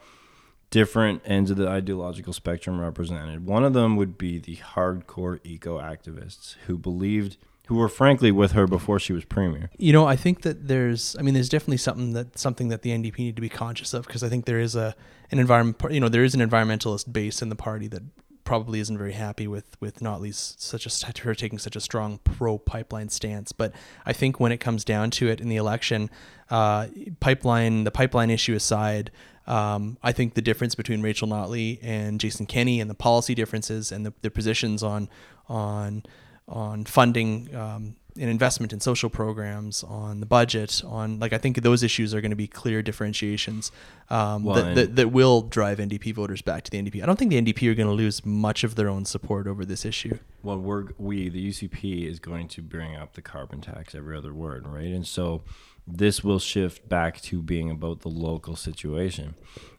[0.71, 3.47] different ends of the ideological spectrum represented.
[3.47, 8.53] One of them would be the hardcore eco activists who believed, who were frankly with
[8.53, 9.71] her before she was premier.
[9.79, 12.91] You know, I think that there's, I mean, there's definitely something that something that the
[12.91, 14.95] NDP need to be conscious of because I think there is a
[15.31, 18.03] an environment, you know, there is an environmentalist base in the party that
[18.47, 22.57] probably isn't very happy with with Notley's such a her taking such a strong pro
[22.57, 23.53] pipeline stance.
[23.53, 23.75] But
[24.07, 26.09] I think when it comes down to it in the election,
[26.49, 26.87] uh,
[27.21, 29.11] pipeline the pipeline issue aside,
[29.47, 33.93] um, I think the difference between Rachel Notley and Jason Kenney and the policy differences
[33.93, 35.11] and the, their positions on
[35.49, 36.05] on
[36.49, 41.63] on funding um, an investment in social programs, on the budget, on like I think
[41.63, 43.73] those issues are going to be clear differentiations
[44.11, 47.03] um, Well, that, that that will drive NDP voters back to the NDP.
[47.03, 49.65] I don't think the NDP are going to lose much of their own support over
[49.65, 50.19] this issue.
[50.43, 54.33] Well, we're we the UCP is going to bring up the carbon tax every other
[54.33, 54.87] word, right?
[54.87, 55.43] And so
[55.87, 59.35] this will shift back to being about the local situation,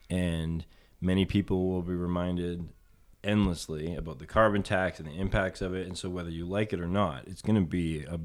[0.08, 0.64] and
[1.00, 2.68] many people will be reminded
[3.24, 5.86] endlessly about the carbon tax and the impacts of it.
[5.86, 8.18] And so whether you like it or not, it's going to be a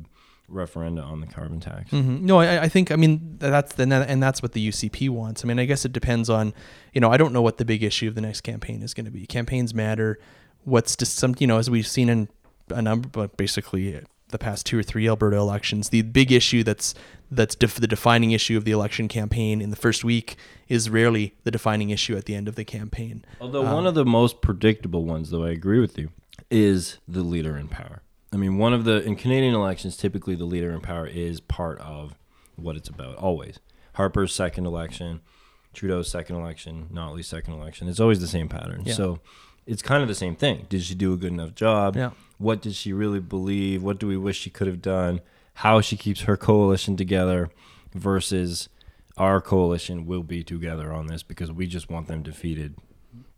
[0.52, 1.92] referenda on the carbon tax.
[1.92, 2.22] Mhm.
[2.22, 5.44] No, I, I think I mean that's the and that's what the UCP wants.
[5.44, 6.54] I mean, I guess it depends on,
[6.94, 9.06] you know, I don't know what the big issue of the next campaign is going
[9.06, 9.26] to be.
[9.26, 10.20] Campaigns matter.
[10.66, 12.30] What's just some, you know, as we've seen in
[12.70, 14.00] a number, but basically
[14.34, 16.93] the past two or three Alberta elections, the big issue that's
[17.32, 20.36] that's def- the defining issue of the election campaign in the first week
[20.67, 23.24] is rarely the defining issue at the end of the campaign.
[23.39, 26.10] Although um, one of the most predictable ones, though I agree with you,
[26.52, 28.02] is the leader in power.
[28.34, 31.80] I mean, one of the in Canadian elections, typically the leader in power is part
[31.80, 32.15] of
[32.56, 33.15] what it's about.
[33.15, 33.60] Always,
[33.93, 35.22] Harper's second election,
[35.74, 37.88] Trudeau's second election, Notley's second election.
[37.88, 38.84] It's always the same pattern.
[38.86, 38.93] Yeah.
[38.93, 39.19] So
[39.65, 40.65] it's kind of the same thing.
[40.69, 41.96] Did she do a good enough job?
[41.96, 42.12] Yeah.
[42.44, 43.82] What did she really believe?
[43.82, 45.22] What do we wish she could have done?
[45.56, 47.50] How she keeps her coalition together
[47.94, 48.70] versus
[49.18, 52.76] our coalition will be together on this because we just want them defeated.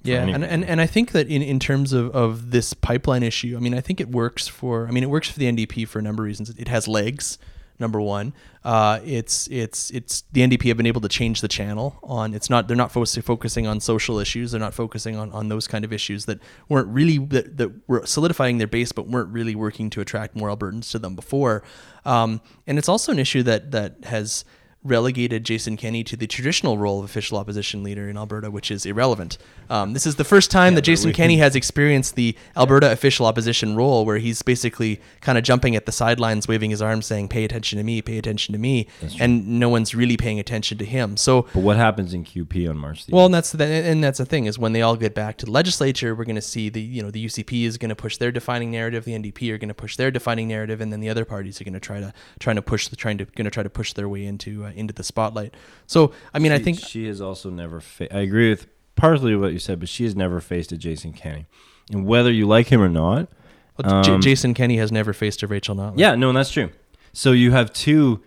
[0.02, 3.56] Yeah, and, and and I think that in, in terms of, of this pipeline issue,
[3.58, 4.88] I mean, I think it works for.
[4.88, 6.50] I mean, it works for the NDP for a number of reasons.
[6.52, 7.40] It has legs.
[7.78, 8.34] Number one,
[8.64, 12.34] uh, it's it's it's the NDP have been able to change the channel on.
[12.34, 14.52] It's not they're not fo- focusing on social issues.
[14.52, 18.06] They're not focusing on, on those kind of issues that weren't really that, that were
[18.06, 21.64] solidifying their base, but weren't really working to attract more Albertans to them before.
[22.06, 24.46] Um, and it's also an issue that that has
[24.86, 28.86] relegated Jason Kenney to the traditional role of official opposition leader in Alberta, which is
[28.86, 29.38] irrelevant.
[29.70, 33.26] Um, this is the first time that Jason we Kenney has experienced the Alberta official
[33.26, 37.30] opposition role, where he's basically kind of jumping at the sidelines, waving his arms, saying,
[37.30, 38.88] "Pay attention to me, pay attention to me,"
[39.20, 41.18] and no one's really paying attention to him.
[41.18, 41.48] So.
[41.54, 44.46] But what happens in QP on March Well, and that's the, and that's the thing
[44.46, 47.02] is when they all get back to the legislature, we're going to see the you
[47.02, 49.74] know the UCP is going to push their defining narrative, the NDP are going to
[49.74, 52.56] push their defining narrative, and then the other parties are going to try to trying
[52.56, 54.94] to push the trying to going to try to push their way into uh, into
[54.94, 55.54] the spotlight.
[55.88, 57.80] So I mean, I think she has also never.
[57.82, 61.14] Fa- I agree with partially what you said, but she has never faced a Jason
[61.14, 61.46] Kenney,
[61.92, 63.30] and whether you like him or not,
[63.78, 65.96] well, J- um, Jason Kenney has never faced a Rachel Notley.
[65.98, 66.70] yeah, no, that's true.
[67.14, 68.22] So you have two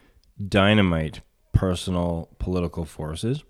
[0.47, 1.21] dynamite
[1.53, 3.43] personal political forces,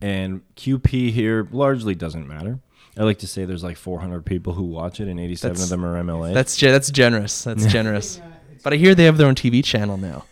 [0.00, 2.60] and QP here largely doesn't matter.
[2.96, 5.70] I like to say there's like 400 people who watch it, and 87 That's- of
[5.70, 6.32] them are MLA.
[6.34, 7.44] that's that's generous.
[7.44, 8.20] That's generous.
[8.62, 10.24] But I hear they have their own TV channel now.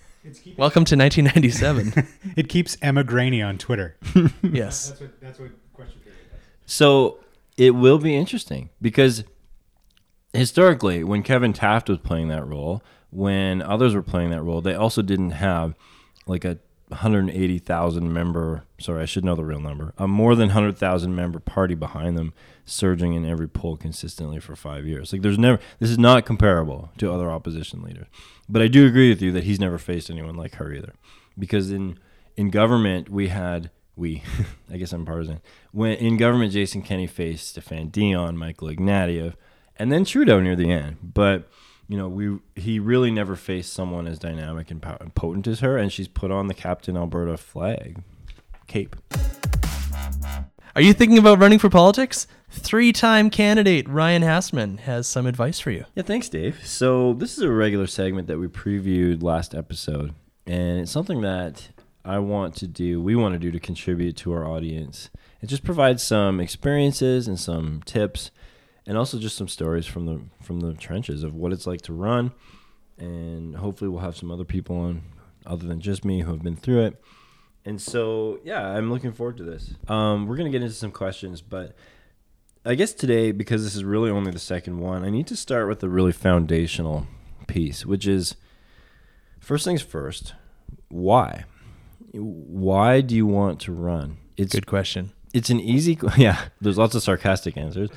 [0.57, 2.07] Welcome to 1997.
[2.37, 3.97] It keeps Emma Graney on Twitter.
[4.43, 4.89] yes.
[4.89, 6.41] That's what that's what question period does.
[6.65, 7.19] So
[7.57, 9.25] it will be interesting because
[10.33, 14.75] historically, when Kevin Taft was playing that role, when others were playing that role, they
[14.75, 15.75] also didn't have
[16.27, 16.59] like a
[16.89, 21.75] 180,000 member, sorry, I should know the real number, a more than 100,000 member party
[21.75, 22.33] behind them
[22.65, 25.13] surging in every poll consistently for five years.
[25.13, 28.07] Like there's never, this is not comparable to other opposition leaders.
[28.49, 30.95] But I do agree with you that he's never faced anyone like her either.
[31.39, 31.99] Because in,
[32.37, 34.23] in government, we had, we,
[34.71, 35.41] I guess I'm partisan.
[35.73, 39.35] When in government, Jason Kenney faced Stéphane Dion, Michael Ignatieff,
[39.77, 40.99] and then Trudeau near the end.
[41.03, 41.49] But
[41.89, 45.77] you know, we he really never faced someone as dynamic and and potent as her,
[45.77, 48.03] and she's put on the Captain Alberta flag
[48.67, 48.97] cape.
[50.75, 52.27] Are you thinking about running for politics?
[52.53, 55.87] Three-time candidate Ryan Hastman has some advice for you.
[55.95, 56.65] Yeah, thanks, Dave.
[56.67, 60.15] So this is a regular segment that we previewed last episode,
[60.47, 61.71] and it's something that
[62.05, 65.65] I want to do, we want to do to contribute to our audience and just
[65.65, 68.31] provide some experiences and some tips
[68.87, 71.93] and also just some stories from the from the trenches of what it's like to
[71.93, 72.33] run
[72.99, 75.03] and hopefully we'll have some other people on
[75.47, 77.03] other than just me who have been through it.
[77.65, 79.75] And so, yeah, I'm looking forward to this.
[79.89, 81.77] Um, we're going to get into some questions, but
[82.65, 85.69] I guess today, because this is really only the second one, I need to start
[85.69, 87.07] with the really foundational
[87.49, 88.37] piece, which is
[89.41, 90.35] first things first,
[90.89, 91.45] why?
[92.13, 94.19] Why do you want to run?
[94.37, 95.13] It's a Good question.
[95.35, 97.89] it's an easy yeah there's lots of sarcastic answers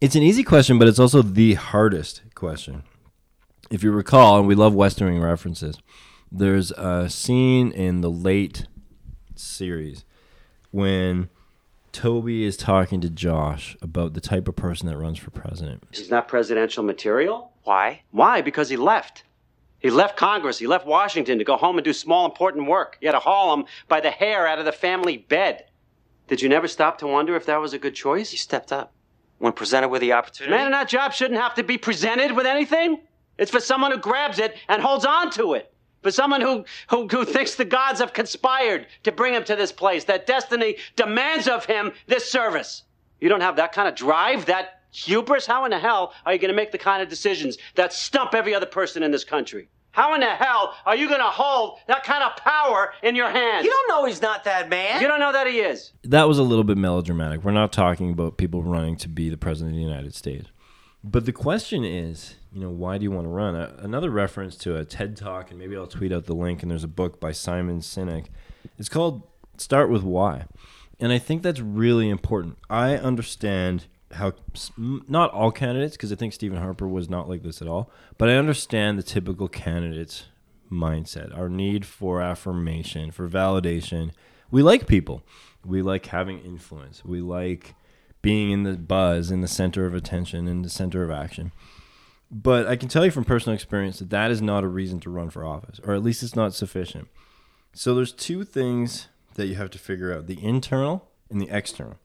[0.00, 2.82] it's an easy question but it's also the hardest question
[3.70, 5.78] if you recall and we love West Wing references
[6.32, 8.66] there's a scene in the late
[9.34, 10.04] series
[10.70, 11.28] when
[11.94, 16.10] toby is talking to josh about the type of person that runs for president He's
[16.10, 17.52] not presidential material?
[17.62, 18.02] Why?
[18.10, 18.42] Why?
[18.42, 19.24] Because he left.
[19.78, 20.58] He left Congress.
[20.58, 22.96] He left Washington to go home and do small, important work.
[23.00, 25.66] You had to haul him by the hair out of the family bed.
[26.26, 28.30] Did you never stop to wonder if that was a good choice?
[28.30, 28.92] He stepped up.
[29.38, 30.56] When presented with the opportunity.
[30.56, 33.00] Man in that job shouldn't have to be presented with anything.
[33.36, 35.73] It's for someone who grabs it and holds on to it.
[36.04, 39.72] For someone who, who, who thinks the gods have conspired to bring him to this
[39.72, 42.82] place, that destiny demands of him this service.
[43.20, 45.46] You don't have that kind of drive, that hubris?
[45.46, 48.34] How in the hell are you going to make the kind of decisions that stump
[48.34, 49.66] every other person in this country?
[49.92, 53.30] How in the hell are you going to hold that kind of power in your
[53.30, 53.64] hands?
[53.64, 55.00] You don't know he's not that man.
[55.00, 55.92] You don't know that he is.
[56.02, 59.38] that was a little bit melodramatic we're not talking about people running to be the
[59.38, 60.50] president of the united states
[61.02, 63.56] but the question is you know why do you want to run?
[63.56, 66.70] A, another reference to a ted talk and maybe i'll tweet out the link and
[66.70, 68.26] there's a book by simon sinek.
[68.78, 69.28] It's called
[69.58, 70.46] start with why.
[71.00, 72.58] And i think that's really important.
[72.70, 74.32] I understand how
[74.78, 78.28] not all candidates because i think stephen harper was not like this at all but
[78.28, 80.26] i understand the typical candidate's
[80.70, 84.12] mindset our need for affirmation for validation.
[84.50, 85.22] We like people.
[85.64, 87.04] We like having influence.
[87.04, 87.74] We like
[88.22, 91.50] being in the buzz in the center of attention in the center of action
[92.36, 95.08] but i can tell you from personal experience that that is not a reason to
[95.08, 97.06] run for office or at least it's not sufficient
[97.72, 99.06] so there's two things
[99.36, 101.96] that you have to figure out the internal and the external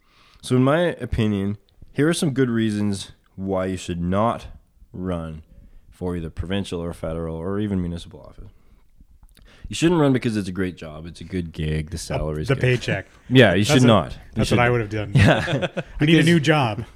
[0.42, 1.58] so in my opinion
[1.92, 4.48] here are some good reasons why you should not
[4.94, 5.42] run
[5.90, 8.52] for either provincial or federal or even municipal office
[9.68, 12.48] you shouldn't run because it's a great job it's a good gig the salary is
[12.50, 12.62] the good.
[12.62, 13.08] paycheck.
[13.30, 15.12] yeah you should a- not You That's should- what I would have done.
[15.16, 15.68] yeah
[16.00, 16.86] I need a new job.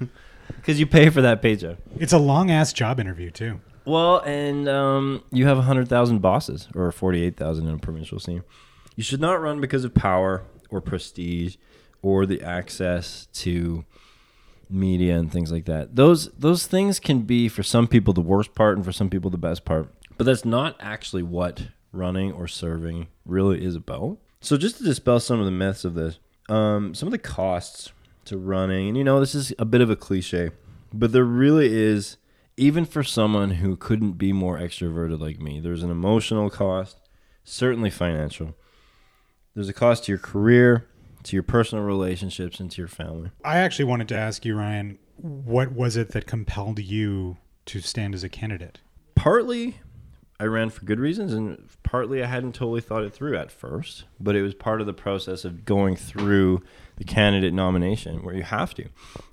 [0.64, 3.60] because you pay for that paycheck It's a long ass job interview too.
[3.84, 8.42] Well, and um, you have 100,000 bosses, or 48,000 in a provincial scene.
[8.96, 11.56] You should not run because of power or prestige
[12.00, 13.84] or the access to
[14.70, 15.96] media and things like that.
[15.96, 19.30] Those those things can be for some people the worst part and for some people
[19.30, 19.92] the best part.
[20.16, 24.18] But that's not actually what running or serving really is about.
[24.40, 27.92] So just to dispel some of the myths of this, um, some of the costs
[28.26, 30.50] to running, and you know this is a bit of a cliche,
[30.92, 32.16] but there really is
[32.56, 37.00] even for someone who couldn't be more extroverted like me, there's an emotional cost,
[37.42, 38.54] certainly financial.
[39.54, 40.86] There's a cost to your career,
[41.24, 43.30] to your personal relationships, and to your family.
[43.44, 48.14] I actually wanted to ask you, Ryan, what was it that compelled you to stand
[48.14, 48.80] as a candidate?
[49.14, 49.78] Partly,
[50.38, 54.04] I ran for good reasons, and partly I hadn't totally thought it through at first,
[54.20, 56.62] but it was part of the process of going through
[56.96, 58.86] the candidate nomination where you have to.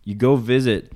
[0.03, 0.93] You go visit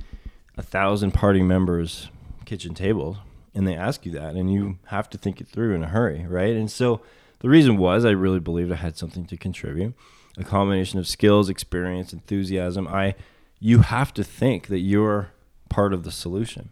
[0.57, 2.09] a thousand party members'
[2.45, 3.18] kitchen tables,
[3.53, 6.26] and they ask you that, and you have to think it through in a hurry,
[6.28, 6.55] right?
[6.55, 7.01] And so
[7.39, 9.93] the reason was I really believed I had something to contribute,
[10.38, 12.88] a combination of skills, experience, enthusiasm.
[12.88, 13.16] I,
[13.59, 15.30] you have to think that you're
[15.70, 16.70] part of the solution.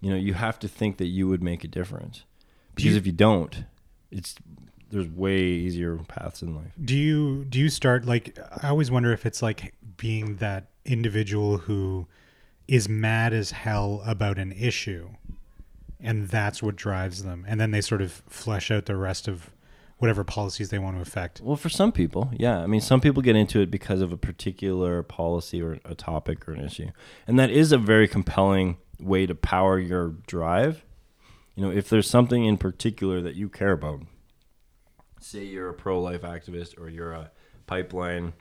[0.00, 2.24] You know, you have to think that you would make a difference,
[2.74, 3.64] because you- if you don't,
[4.10, 4.34] it's
[4.96, 6.72] there's way easier paths in life.
[6.82, 11.58] Do you do you start like I always wonder if it's like being that individual
[11.58, 12.06] who
[12.68, 15.10] is mad as hell about an issue
[16.00, 19.50] and that's what drives them and then they sort of flesh out the rest of
[19.98, 21.40] whatever policies they want to affect.
[21.40, 22.58] Well, for some people, yeah.
[22.58, 26.46] I mean, some people get into it because of a particular policy or a topic
[26.46, 26.90] or an issue.
[27.26, 30.84] And that is a very compelling way to power your drive.
[31.54, 34.02] You know, if there's something in particular that you care about,
[35.26, 37.30] say you're a pro life activist or you're a
[37.66, 38.32] pipeline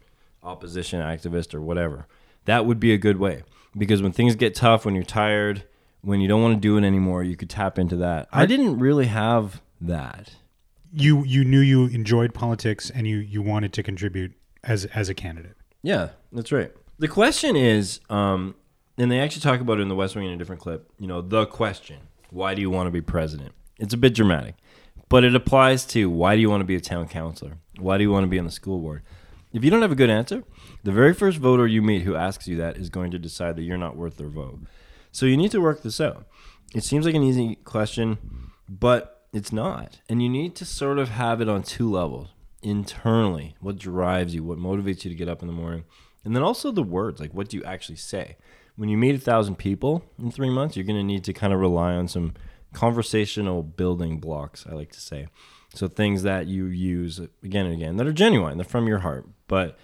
[0.43, 2.07] opposition activist or whatever,
[2.45, 3.43] that would be a good way.
[3.77, 5.63] Because when things get tough, when you're tired,
[6.01, 8.27] when you don't want to do it anymore, you could tap into that.
[8.31, 10.35] I didn't really have that.
[10.93, 14.33] You you knew you enjoyed politics and you you wanted to contribute
[14.63, 15.57] as as a candidate.
[15.81, 16.71] Yeah, that's right.
[16.99, 18.55] The question is, um,
[18.97, 20.89] and they actually talk about it in the West Wing in a different clip.
[20.99, 21.97] You know, the question:
[22.29, 23.53] Why do you want to be president?
[23.77, 24.55] It's a bit dramatic,
[25.09, 27.57] But it applies to why do you want to be a town councilor?
[27.77, 29.03] Why do you want to be on the school board?
[29.53, 30.43] If you don't have a good answer,
[30.83, 33.63] the very first voter you meet who asks you that is going to decide that
[33.63, 34.59] you're not worth their vote.
[35.11, 36.27] So you need to work this out.
[36.73, 38.17] It seems like an easy question,
[38.67, 40.01] but it's not.
[40.09, 42.29] And you need to sort of have it on two levels
[42.61, 45.85] internally what drives you, what motivates you to get up in the morning,
[46.23, 48.37] and then also the words like what do you actually say.
[48.75, 51.53] When you meet a thousand people in three months, you're going to need to kind
[51.53, 52.33] of rely on some
[52.75, 55.27] conversational building blocks, I like to say.
[55.73, 59.27] So things that you use again and again that are genuine, they're from your heart,
[59.47, 59.77] but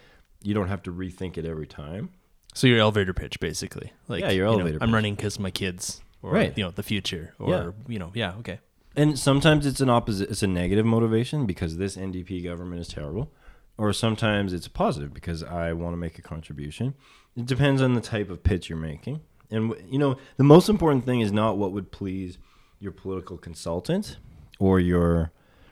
[0.44, 2.10] you don't have to rethink it every time.
[2.54, 3.94] So your elevator pitch, basically.
[4.08, 6.56] Like, Yeah, your you know, elevator I'm running because my kids, or Right.
[6.58, 7.72] you know, the future, or Yeah.
[7.88, 8.60] you know, yeah, okay.
[8.96, 13.32] And sometimes it's an opposite, it's a negative motivation because this NDP government is terrible,
[13.78, 16.94] or sometimes it's positive because I want to make a contribution.
[17.38, 19.22] It depends on the type of pitch you're making.
[19.50, 22.38] And you know, the most important thing is not what would please
[22.82, 24.18] your political consultant
[24.60, 25.32] or your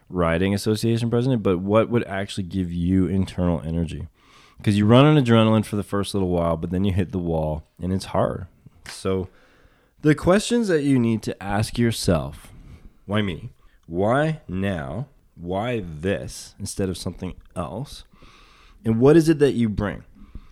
[0.10, 4.08] riding association president, but what would actually give you internal energy.
[4.58, 7.20] Because you run on adrenaline for the first little while, but then you hit the
[7.20, 8.48] wall and it's hard.
[8.88, 9.30] So
[10.02, 12.48] the questions that you need to ask yourself
[13.06, 13.50] why me?
[13.88, 15.08] Why now?
[15.36, 18.04] Why this instead of something else?
[18.86, 20.04] And what is it that you bring?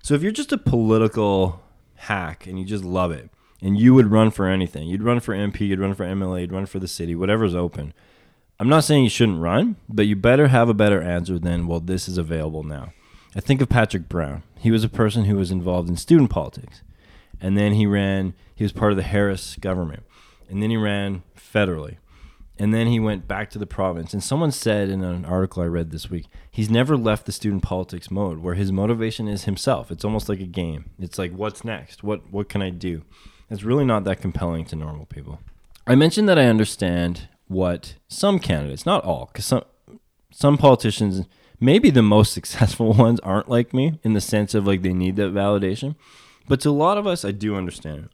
[0.01, 1.61] So if you're just a political
[1.95, 3.29] hack and you just love it
[3.61, 6.51] and you would run for anything, you'd run for MP, you'd run for MLA, you'd
[6.51, 7.93] run for the city, whatever's open.
[8.59, 11.79] I'm not saying you shouldn't run, but you better have a better answer than, well,
[11.79, 12.93] this is available now.
[13.35, 14.41] I think of Patrick Brown.
[14.57, 16.81] He was a person who was involved in student politics.
[17.39, 20.03] And then he ran, he was part of the Harris government.
[20.49, 21.97] And then he ran federally.
[22.57, 24.13] And then he went back to the province.
[24.13, 27.61] And someone said in an article I read this week, he's never left the student
[27.61, 29.91] politics mode where his motivation is himself.
[29.91, 30.89] It's almost like a game.
[30.97, 32.03] It's like, what's next?
[32.03, 33.03] What what can I do?
[33.49, 35.39] It's really not that compelling to normal people.
[35.85, 39.63] I mentioned that I understand what some candidates, not all, because some
[40.31, 41.25] some politicians,
[41.59, 45.15] maybe the most successful ones, aren't like me in the sense of like they need
[45.15, 45.95] that validation.
[46.47, 48.11] But to a lot of us, I do understand it.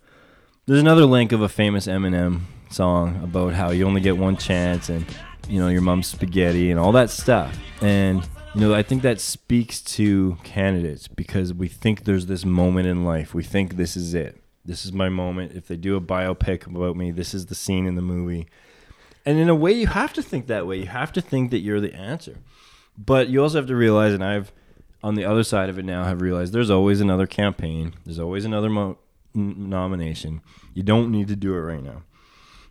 [0.65, 4.89] There's another link of a famous Eminem song about how you only get one chance
[4.89, 5.05] and
[5.47, 7.57] you know your mom's spaghetti and all that stuff.
[7.81, 12.88] And you know, I think that speaks to candidates because we think there's this moment
[12.88, 13.34] in life.
[13.34, 14.42] We think this is it.
[14.66, 15.53] This is my moment.
[15.53, 18.47] If they do a biopic about me, this is the scene in the movie.
[19.26, 20.78] And in a way, you have to think that way.
[20.78, 22.38] You have to think that you're the answer.
[22.97, 24.51] But you also have to realize, and I've
[25.03, 27.93] on the other side of it now have realized there's always another campaign.
[28.05, 28.97] There's always another mo-
[29.36, 30.41] n- nomination.
[30.74, 32.03] You don't need to do it right now.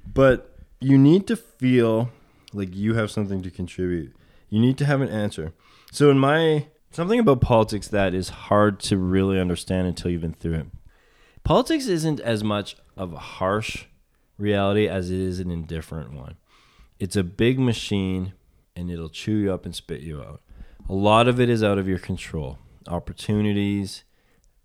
[0.07, 2.11] But you need to feel
[2.55, 4.15] like you have something to contribute.
[4.49, 5.53] You need to have an answer.
[5.91, 10.35] So in my something about politics that is hard to really understand until you've been
[10.35, 10.67] through it.
[11.45, 13.87] Politics isn't as much of a harsh
[14.39, 16.37] reality as it is an indifferent one.
[16.99, 18.35] It's a big machine
[18.77, 20.41] and it'll chew you up and spit you out.
[20.89, 22.59] A lot of it is out of your control.
[22.89, 24.05] Opportunities,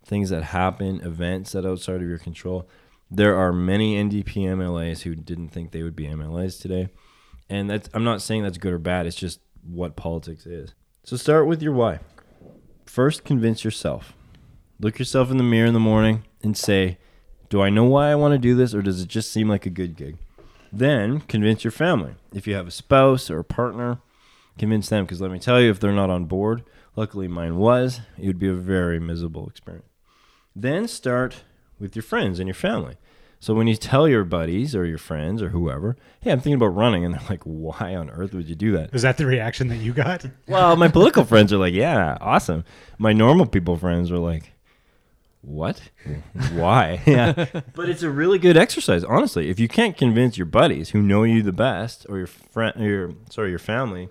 [0.04, 2.68] things that happen, events that are outside of your control.
[3.10, 6.88] There are many NDP MLAs who didn't think they would be MLAs today.
[7.48, 10.74] And that's I'm not saying that's good or bad, it's just what politics is.
[11.04, 12.00] So start with your why.
[12.84, 14.14] First, convince yourself.
[14.80, 16.98] Look yourself in the mirror in the morning and say,
[17.48, 19.66] Do I know why I want to do this or does it just seem like
[19.66, 20.18] a good gig?
[20.72, 22.14] Then convince your family.
[22.32, 23.98] If you have a spouse or a partner,
[24.56, 26.62] convince them because let me tell you, if they're not on board,
[26.94, 29.88] luckily mine was, it would be a very miserable experience.
[30.54, 31.42] Then start
[31.80, 32.98] with your friends and your family.
[33.40, 36.74] So when you tell your buddies or your friends or whoever, hey, I'm thinking about
[36.74, 38.92] running, and they're like, why on earth would you do that?
[38.92, 40.24] Is that the reaction that you got?
[40.48, 42.64] Well, my political friends are like, yeah, awesome.
[42.98, 44.52] My normal people friends are like,
[45.40, 45.80] what?
[46.52, 47.00] Why?
[47.06, 47.46] yeah.
[47.74, 49.48] But it's a really good exercise, honestly.
[49.50, 53.12] If you can't convince your buddies who know you the best or your friend your
[53.30, 54.08] sorry, your family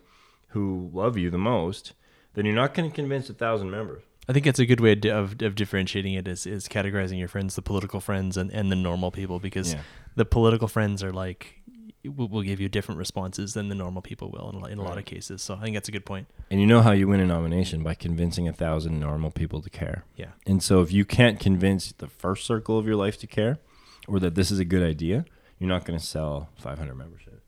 [0.50, 1.94] who love you the most,
[2.34, 4.04] then you're not going to convince a thousand members.
[4.30, 7.30] I think it's a good way of, of, of differentiating it is, is categorizing your
[7.30, 9.82] friends, the political friends, and, and the normal people, because Yeah.
[10.18, 11.62] the political friends are like
[12.06, 14.78] will, will give you different responses than the normal people will in, a lot- in
[14.80, 15.42] a lot of cases.
[15.42, 16.28] So I think that's a good point.
[16.50, 19.70] And you know how you win a nomination by convincing a thousand normal people to
[19.70, 20.06] care.
[20.16, 20.32] Yeah.
[20.46, 23.60] And so if you can't convince the first circle of your life to care
[24.08, 25.26] or that this is a good idea,
[25.60, 27.44] you're not going to sell 500 memberships.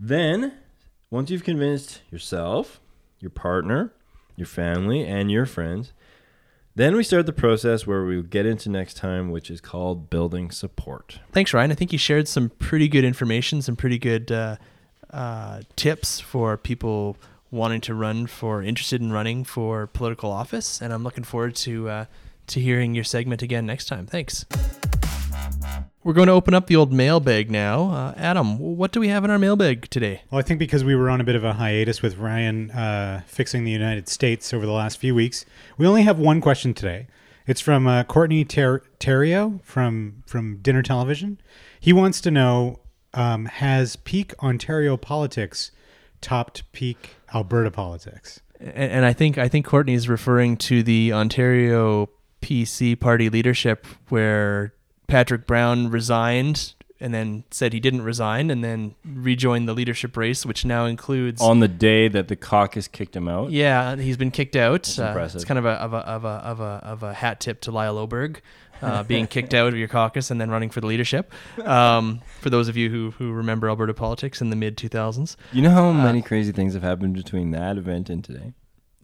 [0.00, 0.52] Then,
[1.10, 2.80] once you've convinced yourself,
[3.20, 3.92] your partner,
[4.36, 5.92] your family, and your friends,
[6.78, 10.52] then we start the process where we get into next time, which is called building
[10.52, 11.18] support.
[11.32, 11.72] Thanks, Ryan.
[11.72, 14.56] I think you shared some pretty good information, some pretty good uh,
[15.10, 17.16] uh, tips for people
[17.50, 20.80] wanting to run for, interested in running for political office.
[20.80, 22.04] And I'm looking forward to uh,
[22.46, 24.06] to hearing your segment again next time.
[24.06, 24.46] Thanks.
[26.08, 27.90] We're going to open up the old mailbag now.
[27.90, 30.22] Uh, Adam, what do we have in our mailbag today?
[30.30, 33.20] Well, I think because we were on a bit of a hiatus with Ryan uh,
[33.26, 35.44] fixing the United States over the last few weeks,
[35.76, 37.08] we only have one question today.
[37.46, 41.42] It's from uh, Courtney Ter- Terrio from from Dinner Television.
[41.78, 42.78] He wants to know:
[43.12, 45.72] um, Has peak Ontario politics
[46.22, 48.40] topped peak Alberta politics?
[48.58, 52.08] And, and I think I think Courtney is referring to the Ontario
[52.40, 54.72] PC party leadership, where
[55.08, 60.44] Patrick Brown resigned and then said he didn't resign, and then rejoined the leadership race,
[60.44, 63.52] which now includes On the day that the caucus kicked him out.
[63.52, 64.82] Yeah, he's been kicked out.
[64.82, 65.36] That's Uh, impressive.
[65.36, 67.70] it's kind of a of a of a of a of a hat tip to
[67.70, 68.42] Lyle Oberg,
[68.82, 71.32] uh, being kicked out of your caucus and then running for the leadership.
[71.64, 75.36] Um, for those of you who who remember Alberta politics in the mid two thousands.
[75.52, 78.54] You know how many crazy things have happened between that event and today?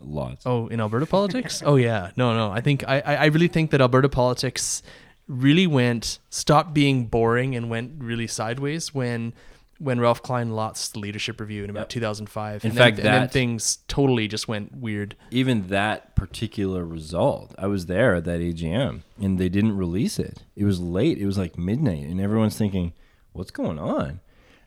[0.01, 0.45] Lots.
[0.47, 1.63] Oh, in Alberta politics?
[1.65, 2.51] oh yeah, no, no.
[2.51, 4.83] I think I I I really think that Alberta politics
[5.29, 9.33] really went stopped being boring and went really sideways when.
[9.79, 11.89] When Ralph Klein lost the leadership review in about Yep.
[11.89, 15.17] 2005, In and fact, then, and then that- things totally just went weird.
[15.33, 20.45] Even that particular result, I was there at that AGM, and they didn't release it.
[20.55, 21.19] It was late.
[21.19, 22.93] It was like midnight, and everyone's thinking,
[23.33, 24.21] "What's going on?"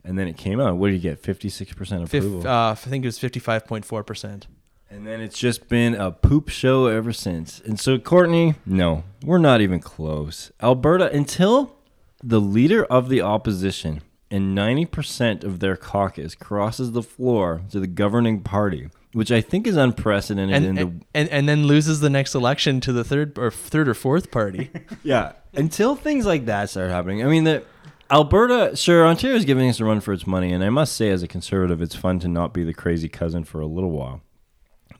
[0.04, 0.76] And then it came out.
[0.76, 1.20] What did you get?
[1.24, 2.46] Fifty-six percent Fif- approval.
[2.52, 4.48] uh, I think it was 55.4 percent.
[4.90, 7.60] And then it's just been a poop show ever since.
[7.60, 10.52] And so, Courtney, no, we're not even close.
[10.62, 11.76] Alberta, until
[12.24, 17.88] the leader of the opposition and 90% of their caucus crosses the floor to the
[17.88, 22.00] governing party, which I think is unprecedented and, in the and, and and then loses
[22.00, 24.70] the next election to the third or third or fourth party.
[25.04, 25.34] Yeah.
[25.54, 27.24] Until things like that start happening.
[27.24, 27.64] I mean, the
[28.12, 31.10] Alberta, sure, Ontario is giving us a run for its money, and I must say,
[31.10, 34.22] as a conservative, it's fun to not be the crazy cousin for a little while.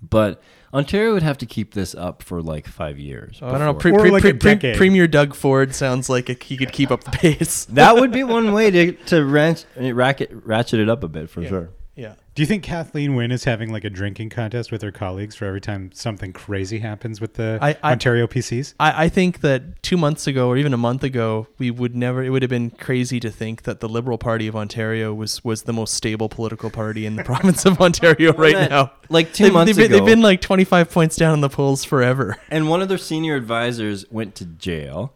[0.02, 0.42] But
[0.74, 3.40] Ontario would have to keep this up for like five years.
[3.42, 3.74] Oh, I don't know.
[3.74, 4.78] Pre, Or pre, like pre, a pre- decade.
[4.78, 7.66] Premier Doug Ford sounds like a, he could keep up the pace.
[7.66, 11.46] that would be one way to to ranch, racket, ratchet it up a bit for
[11.46, 11.70] sure.
[11.98, 12.14] Yeah.
[12.36, 15.46] Do you think Kathleen Wynne is having like a drinking contest with her colleagues for
[15.46, 18.76] every time something crazy happens with the I- I- Ontario PCs?
[18.80, 22.24] I, I think that two months ago or even a month ago, we would never.
[22.24, 25.64] It would have been crazy to think that the Liberal Party of Ontario was was
[25.64, 28.92] the most stable political party in the province of Ontario right that- now.
[29.10, 31.50] like two They've- months they've, been- They've been like twenty five points down in the
[31.50, 32.38] polls forever.
[32.52, 35.14] And one of their senior advisors went to jail.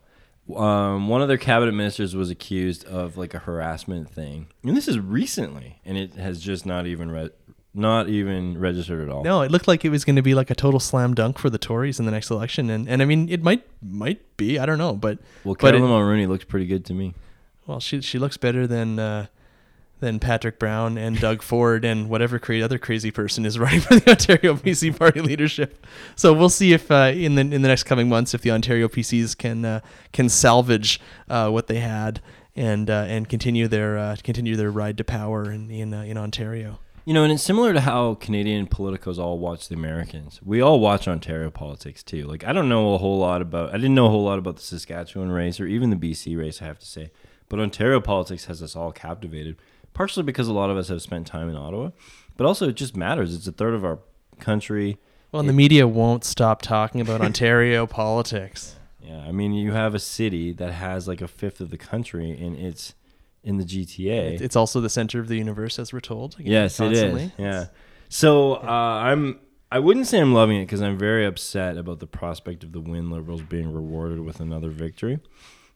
[0.58, 4.88] Um, one of their cabinet ministers was accused of like a harassment thing, and this
[4.88, 7.30] is recently, and it has just not even re-
[7.74, 9.24] not even registered at all.
[9.24, 11.50] No, it looked like it was going to be like a total slam dunk for
[11.50, 14.60] the Tories in the next election, and, and I mean it might might be.
[14.60, 17.14] I don't know, but Well, Caroline Mulroney looks pretty good to me.
[17.68, 19.28] Well, she she looks better than uh,
[20.02, 23.96] than Patrick Brown and Doug Ford and whatever cra- other crazy person is running for
[23.96, 25.86] the Ontario PC party leadership.
[26.18, 28.90] So we'll see if uh, in the in the next coming months if the Ontario
[28.90, 29.80] PCs can uh,
[30.12, 31.00] can salvage
[31.30, 32.22] uh, what they had
[32.56, 36.18] and uh, and continue their uh, continue their ride to power in in, uh, in
[36.18, 36.80] Ontario.
[37.06, 40.40] You know, and it's similar to how Canadian politicos all watch the Americans.
[40.44, 42.26] We all watch Ontario politics too.
[42.26, 44.58] Like I don't know a whole lot about I didn't know a whole lot about
[44.58, 47.12] the Saskatchewan race or even the BC race, I have to say.
[47.50, 49.58] But Ontario politics has us all captivated,
[49.94, 51.92] partially because a lot of us have spent time in Ottawa,
[52.38, 53.36] but also it just matters.
[53.36, 54.00] It's a third of our
[54.40, 54.98] country.
[55.32, 58.76] Well, and the media won't stop talking about Ontario politics.
[59.02, 62.32] Yeah, I mean, you have a city that has like a fifth of the country
[62.32, 62.94] and it's
[63.44, 64.40] in the GTA.
[64.40, 66.36] It's also the center of the universe, as we're told.
[66.40, 67.24] Yes, it constantly.
[67.24, 67.32] is.
[67.38, 67.66] Yeah.
[68.10, 69.40] So uh, I'm.
[69.74, 72.82] I wouldn't say I'm loving it because I'm very upset about the prospect of the
[72.82, 75.20] Wynne Liberals being rewarded with another victory.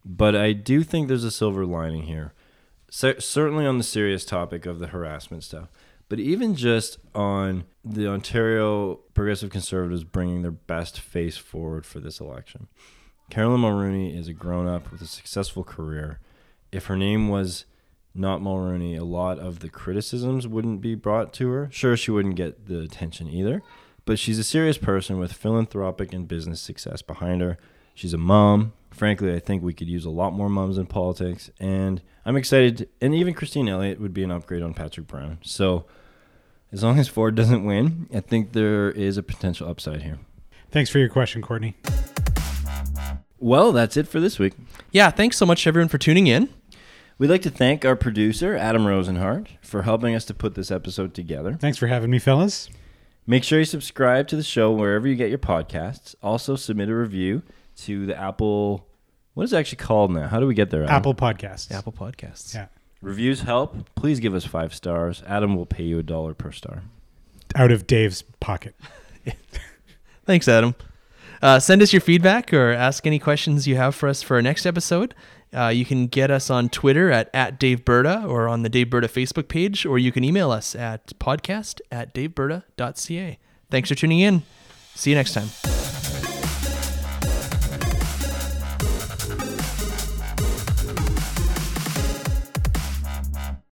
[0.04, 2.34] But I do think there's a silver lining here.
[2.96, 5.70] Cer- certainly on the serious topic of the harassment stuff,
[6.08, 12.22] but even just on the Ontario Progressive Conservatives bringing their best face forward for this
[12.22, 12.70] election.
[13.30, 16.22] Caroline Mulroney is a grown up with a successful career.
[16.72, 17.66] If her name was
[18.14, 21.68] not Mulroney, a lot of the criticisms wouldn't be brought to her.
[21.74, 23.62] Sure, she wouldn't get the attention either,
[24.06, 27.58] but she's a serious person with philanthropic and business success behind her.
[27.96, 28.74] She's a mom.
[28.92, 32.88] Frankly, I think we could use a lot more moms in politics, and I'm excited.
[33.02, 35.40] And even Christine Elliott would be an upgrade on Patrick Brown.
[35.42, 35.86] So,
[36.72, 40.20] as long as Ford doesn't win, I think there is a potential upside here.
[40.72, 41.76] Thanks for your question, Courtney.
[43.40, 44.54] Well, that's it for this week.
[44.92, 46.50] Yeah, thanks so much everyone for tuning in.
[47.18, 51.14] We'd like to thank our producer, Adam Rozenhart, for helping us to put this episode
[51.14, 51.54] together.
[51.54, 52.70] Thanks for having me, fellas.
[53.28, 56.16] Make sure you subscribe to the show wherever you get your podcasts.
[56.22, 57.44] Also, submit a review
[57.84, 58.88] to the Apple.
[59.34, 60.28] What is it actually called now?
[60.28, 60.84] How do we get there?
[60.84, 60.96] Adam?
[60.96, 61.72] Apple Podcasts.
[61.72, 62.54] Apple Podcasts.
[62.54, 62.68] Yeah.
[63.02, 63.76] Reviews help.
[63.96, 65.22] Please give us five stars.
[65.28, 66.84] Adam will pay you a dollar per star.
[67.56, 68.76] Out of Dave's pocket.
[70.26, 70.76] Thanks, Adam.
[71.42, 74.42] Uh, send us your feedback or ask any questions you have for us for our
[74.42, 75.14] next episode.
[75.54, 79.48] Uh, you can get us on Twitter at, at Daveberta or on the Daveberta Facebook
[79.48, 83.38] page, or you can email us at podcast at daveberta.ca.
[83.70, 84.44] Thanks for tuning in.
[84.96, 85.75] See you next time.